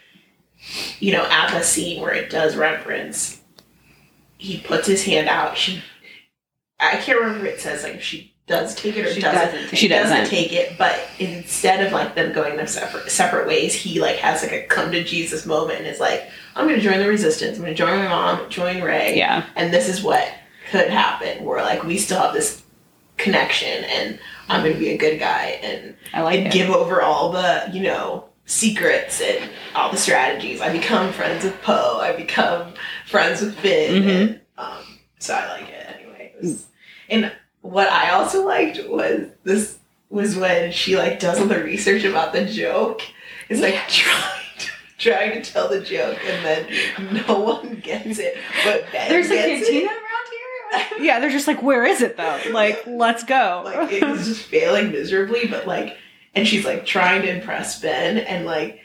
you 0.99 1.11
know 1.13 1.25
at 1.29 1.51
the 1.51 1.63
scene 1.63 2.01
where 2.01 2.13
it 2.13 2.29
does 2.29 2.55
reference 2.55 3.41
he 4.37 4.59
puts 4.59 4.87
his 4.87 5.05
hand 5.05 5.29
out 5.29 5.57
she 5.57 5.81
i 6.81 6.97
can't 6.97 7.17
remember 7.19 7.45
if 7.45 7.55
it 7.55 7.61
says 7.61 7.83
like 7.83 7.95
if 7.95 8.03
she 8.03 8.28
does 8.49 8.75
take 8.75 8.97
it 8.97 9.05
or 9.05 9.13
She 9.13 9.21
doesn't, 9.21 9.55
doesn't 9.61 9.75
She 9.77 9.87
doesn't. 9.87 10.25
take 10.27 10.51
it 10.51 10.77
but 10.77 10.99
instead 11.19 11.85
of 11.85 11.93
like 11.93 12.15
them 12.15 12.33
going 12.33 12.57
their 12.57 12.67
separate 12.67 13.09
separate 13.09 13.47
ways 13.47 13.73
he 13.73 14.01
like 14.01 14.17
has 14.17 14.41
like 14.43 14.51
a 14.51 14.63
come 14.63 14.91
to 14.91 15.03
jesus 15.03 15.45
moment 15.45 15.77
and 15.79 15.87
is 15.87 15.99
like 16.01 16.27
i'm 16.55 16.67
gonna 16.67 16.81
join 16.81 16.99
the 16.99 17.07
resistance 17.07 17.57
i'm 17.57 17.63
gonna 17.63 17.73
join 17.75 17.97
my 17.99 18.07
mom 18.09 18.49
join 18.49 18.81
rey 18.81 19.15
yeah, 19.17 19.45
and 19.55 19.71
this 19.73 19.87
is 19.87 20.01
what 20.03 20.27
could 20.71 20.89
happen 20.89 21.43
where 21.45 21.61
like 21.61 21.83
we 21.83 21.97
still 21.97 22.19
have 22.19 22.33
this 22.33 22.61
connection 23.17 23.83
and 23.85 24.19
i'm 24.49 24.63
gonna 24.63 24.77
be 24.77 24.89
a 24.89 24.97
good 24.97 25.19
guy 25.19 25.59
and 25.63 25.95
I 26.13 26.21
like 26.21 26.39
and 26.39 26.51
give 26.51 26.69
over 26.69 27.01
all 27.01 27.31
the 27.31 27.69
you 27.71 27.83
know 27.83 28.25
secrets 28.45 29.21
and 29.21 29.47
all 29.75 29.91
the 29.91 29.97
strategies. 29.97 30.59
I 30.59 30.71
become 30.71 31.13
friends 31.13 31.43
with 31.43 31.61
Poe. 31.61 31.99
I 32.01 32.13
become 32.15 32.73
friends 33.05 33.41
with 33.41 33.55
Finn. 33.59 34.01
Mhm. 34.01 34.09
And, 34.09 34.41
um, 34.57 34.99
so 35.19 35.35
I 35.35 35.47
like 35.59 35.69
it 35.69 35.87
anyway. 35.95 36.33
It 36.35 36.41
was- 36.41 36.65
and 37.11 37.31
what 37.69 37.89
I 37.89 38.11
also 38.11 38.45
liked 38.45 38.79
was 38.87 39.27
this 39.43 39.77
was 40.09 40.35
when 40.35 40.71
she 40.71 40.97
like 40.97 41.19
does 41.19 41.39
all 41.39 41.45
the 41.45 41.63
research 41.63 42.03
about 42.03 42.33
the 42.33 42.45
joke. 42.45 43.01
It's 43.47 43.61
like 43.61 43.75
trying 43.87 44.41
to 44.59 44.69
trying 44.97 45.41
to 45.41 45.51
tell 45.51 45.69
the 45.69 45.81
joke, 45.81 46.17
and 46.25 46.45
then 46.45 47.23
no 47.27 47.39
one 47.39 47.75
gets 47.75 48.19
it, 48.19 48.37
but 48.65 48.85
Ben 48.91 49.09
There's 49.09 49.27
a 49.27 49.35
gets 49.35 49.67
cantina 49.67 49.85
it. 49.85 49.91
around 49.91 49.91
here. 49.91 50.99
Yeah, 51.05 51.19
they're 51.19 51.29
just 51.31 51.47
like, 51.47 51.63
where 51.63 51.83
is 51.85 52.01
it 52.01 52.15
though? 52.17 52.39
Like, 52.51 52.83
let's 52.85 53.23
go. 53.23 53.61
Like 53.65 53.91
it 53.91 54.03
was 54.07 54.27
just 54.27 54.43
failing 54.45 54.91
miserably, 54.91 55.47
but 55.47 55.65
like, 55.65 55.97
and 56.35 56.47
she's 56.47 56.65
like 56.65 56.85
trying 56.85 57.21
to 57.23 57.29
impress 57.35 57.79
Ben, 57.81 58.17
and 58.19 58.45
like, 58.45 58.81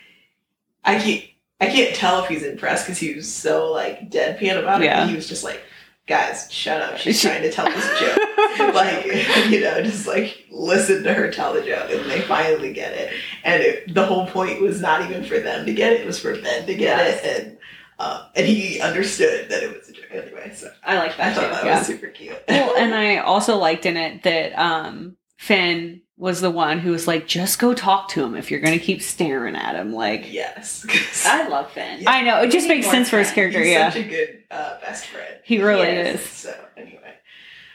I 0.85 0.99
can't, 0.99 1.25
I 1.61 1.66
can't 1.66 1.94
tell 1.94 2.23
if 2.23 2.29
he's 2.29 2.42
impressed 2.42 2.87
because 2.87 2.99
he 2.99 3.14
was 3.14 3.33
so 3.33 3.70
like 3.73 4.11
deadpan 4.11 4.59
about 4.59 4.81
it. 4.83 4.87
Yeah. 4.87 5.01
But 5.01 5.11
he 5.11 5.16
was 5.16 5.29
just 5.29 5.44
like, 5.44 5.61
guys, 6.07 6.51
shut 6.53 6.81
up. 6.83 6.99
She's 6.99 7.21
trying 7.21 7.43
to 7.43 7.51
tell 7.53 7.67
this 7.67 8.01
joke. 8.01 8.19
like 8.75 9.05
you 9.51 9.61
know 9.61 9.83
just 9.83 10.07
like 10.07 10.45
listen 10.51 11.03
to 11.03 11.12
her 11.12 11.31
tell 11.31 11.53
the 11.53 11.62
joke 11.62 11.90
and 11.90 12.09
they 12.09 12.21
finally 12.23 12.73
get 12.73 12.93
it 12.93 13.12
and 13.43 13.61
it, 13.62 13.93
the 13.93 14.05
whole 14.07 14.27
point 14.29 14.61
was 14.61 14.81
not 14.81 15.03
even 15.09 15.25
for 15.25 15.40
them 15.40 15.67
to 15.67 15.73
get 15.73 15.93
it 15.93 16.03
it 16.03 16.07
was 16.07 16.21
for 16.21 16.33
ben 16.40 16.64
to 16.64 16.75
get 16.75 16.97
Yes. 16.99 17.25
it 17.25 17.43
and 17.47 17.59
um, 17.99 18.21
and 18.37 18.47
he 18.47 18.81
understood 18.81 19.49
that 19.49 19.62
it 19.64 19.77
was 19.77 19.88
a 19.88 19.93
joke 19.93 20.07
anyway 20.12 20.53
so 20.55 20.71
I 20.85 20.99
like 20.99 21.12
i 21.12 21.17
that 21.31 21.35
thought 21.35 21.47
too. 21.49 21.51
that 21.55 21.64
yeah. 21.64 21.79
was 21.79 21.87
super 21.87 22.07
cute 22.09 22.37
well, 22.49 22.77
and 22.77 22.95
I 22.95 23.17
also 23.19 23.57
liked 23.57 23.87
in 23.87 23.97
it 23.97 24.23
that 24.23 24.53
um, 24.59 25.17
Finn 25.38 26.03
was 26.16 26.40
the 26.40 26.50
one 26.50 26.79
who 26.79 26.92
was 26.92 27.09
like, 27.09 27.27
just 27.27 27.59
go 27.59 27.74
talk 27.74 28.09
to 28.11 28.22
him 28.22 28.37
if 28.37 28.50
you're 28.50 28.61
going 28.61 28.79
to 28.79 28.85
keep 28.85 29.03
staring 29.03 29.57
at 29.57 29.74
him. 29.74 29.92
Like, 29.92 30.33
yes, 30.33 30.87
I 31.27 31.48
love 31.48 31.70
Finn. 31.72 32.03
Yeah. 32.03 32.11
I 32.11 32.22
know, 32.22 32.42
it 32.42 32.50
just 32.53 32.68
makes 32.68 32.87
more 32.87 32.94
sense 32.94 33.11
for 33.11 33.18
his 33.18 33.33
character. 33.33 33.59
he's 33.61 33.72
Yeah. 33.72 33.90
such 33.90 34.03
a 34.05 34.09
good 34.09 34.42
uh, 34.50 34.81
best 34.81 35.07
friend 35.07 35.35
He 35.44 35.61
really 35.61 35.88
is. 35.88 36.20
is. 36.20 36.27
so 36.31 36.64
anyway 36.77 37.00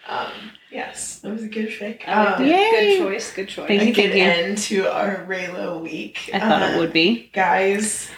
um, 0.08 0.32
yes 0.71 1.19
that 1.19 1.32
was 1.32 1.43
a 1.43 1.47
good 1.49 1.67
fic 1.69 2.08
I 2.08 2.23
liked 2.23 2.39
um. 2.39 2.45
Yay. 2.47 2.69
Good 2.71 2.97
choice. 3.04 3.34
Good 3.34 3.47
choice. 3.49 3.67
Thank 3.67 3.82
a 3.82 3.86
you, 3.88 3.93
good 3.93 4.12
thank 4.12 4.71
you. 4.71 4.84
to 4.84 4.91
our 4.93 5.25
Reylo 5.28 5.82
week. 5.84 6.30
I 6.34 6.39
thought 6.39 6.63
Uh, 6.63 6.65
it 6.75 6.78
would 6.80 6.93
be. 6.93 7.30
guys 7.34 8.10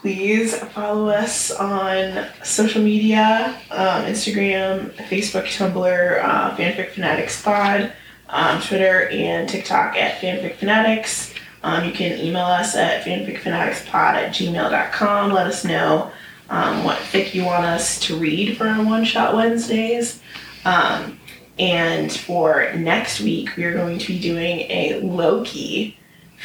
please 0.00 0.56
follow 0.56 1.08
us 1.08 1.50
on 1.52 2.26
social 2.44 2.82
media 2.82 3.56
um, 3.70 4.04
instagram 4.04 4.92
facebook 5.08 5.44
tumblr 5.44 6.22
uh, 6.24 6.56
fanfic 6.56 6.90
fanatics 6.90 7.40
pod 7.42 7.92
um, 8.30 8.60
twitter 8.60 9.08
and 9.08 9.48
tiktok 9.48 9.96
at 9.96 10.20
fanfic 10.20 10.56
fanatics 10.56 11.34
um, 11.62 11.84
you 11.84 11.92
can 11.92 12.18
email 12.18 12.46
us 12.46 12.76
at 12.76 13.02
fanficfanaticspod 13.04 13.94
at 13.94 14.32
gmail.com 14.32 15.32
let 15.32 15.46
us 15.46 15.64
know 15.64 16.10
um, 16.50 16.84
what 16.84 16.98
fic 16.98 17.34
you 17.34 17.44
want 17.44 17.64
us 17.64 17.98
to 18.00 18.16
read 18.16 18.56
for 18.56 18.66
our 18.66 18.82
one 18.84 19.04
shot 19.04 19.34
wednesdays. 19.34 20.22
Um, 20.64 21.18
and 21.58 22.12
for 22.12 22.72
next 22.74 23.20
week 23.20 23.56
we 23.56 23.64
are 23.64 23.72
going 23.72 23.98
to 23.98 24.06
be 24.06 24.18
doing 24.18 24.60
a 24.70 25.00
loki 25.00 25.98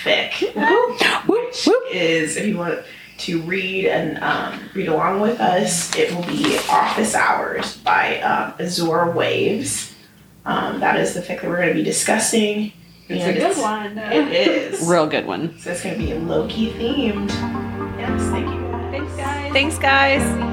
fic 0.03 0.33
which 1.27 1.69
is 1.91 2.35
if 2.35 2.45
you 2.47 2.57
want 2.57 2.83
to 3.19 3.41
read 3.43 3.85
and 3.85 4.17
um, 4.23 4.59
read 4.73 4.87
along 4.87 5.21
with 5.21 5.39
us, 5.39 5.95
it 5.95 6.13
will 6.13 6.25
be 6.25 6.57
Office 6.69 7.15
Hours 7.15 7.77
by 7.77 8.19
um, 8.21 8.53
Azure 8.59 9.11
Waves. 9.11 9.92
Um, 10.45 10.79
that 10.79 10.99
is 10.99 11.13
the 11.13 11.21
fic 11.21 11.41
that 11.41 11.45
we're 11.45 11.57
going 11.57 11.69
to 11.69 11.73
be 11.73 11.83
discussing. 11.83 12.73
It's 13.07 13.23
and 13.23 13.37
a 13.37 13.39
good 13.39 13.57
one. 13.57 13.97
It 13.97 14.31
is. 14.47 14.87
Real 14.87 15.07
good 15.07 15.25
one. 15.25 15.57
So 15.59 15.71
it's 15.71 15.83
going 15.83 15.99
to 15.99 16.05
be 16.05 16.13
Loki 16.13 16.71
themed. 16.71 17.29
Yes, 17.97 18.21
thank 18.29 18.47
you. 18.47 18.61
guys. 18.61 18.91
Thanks, 18.91 19.15
guys. 19.15 19.53
Thanks, 19.53 19.77
guys. 19.79 20.52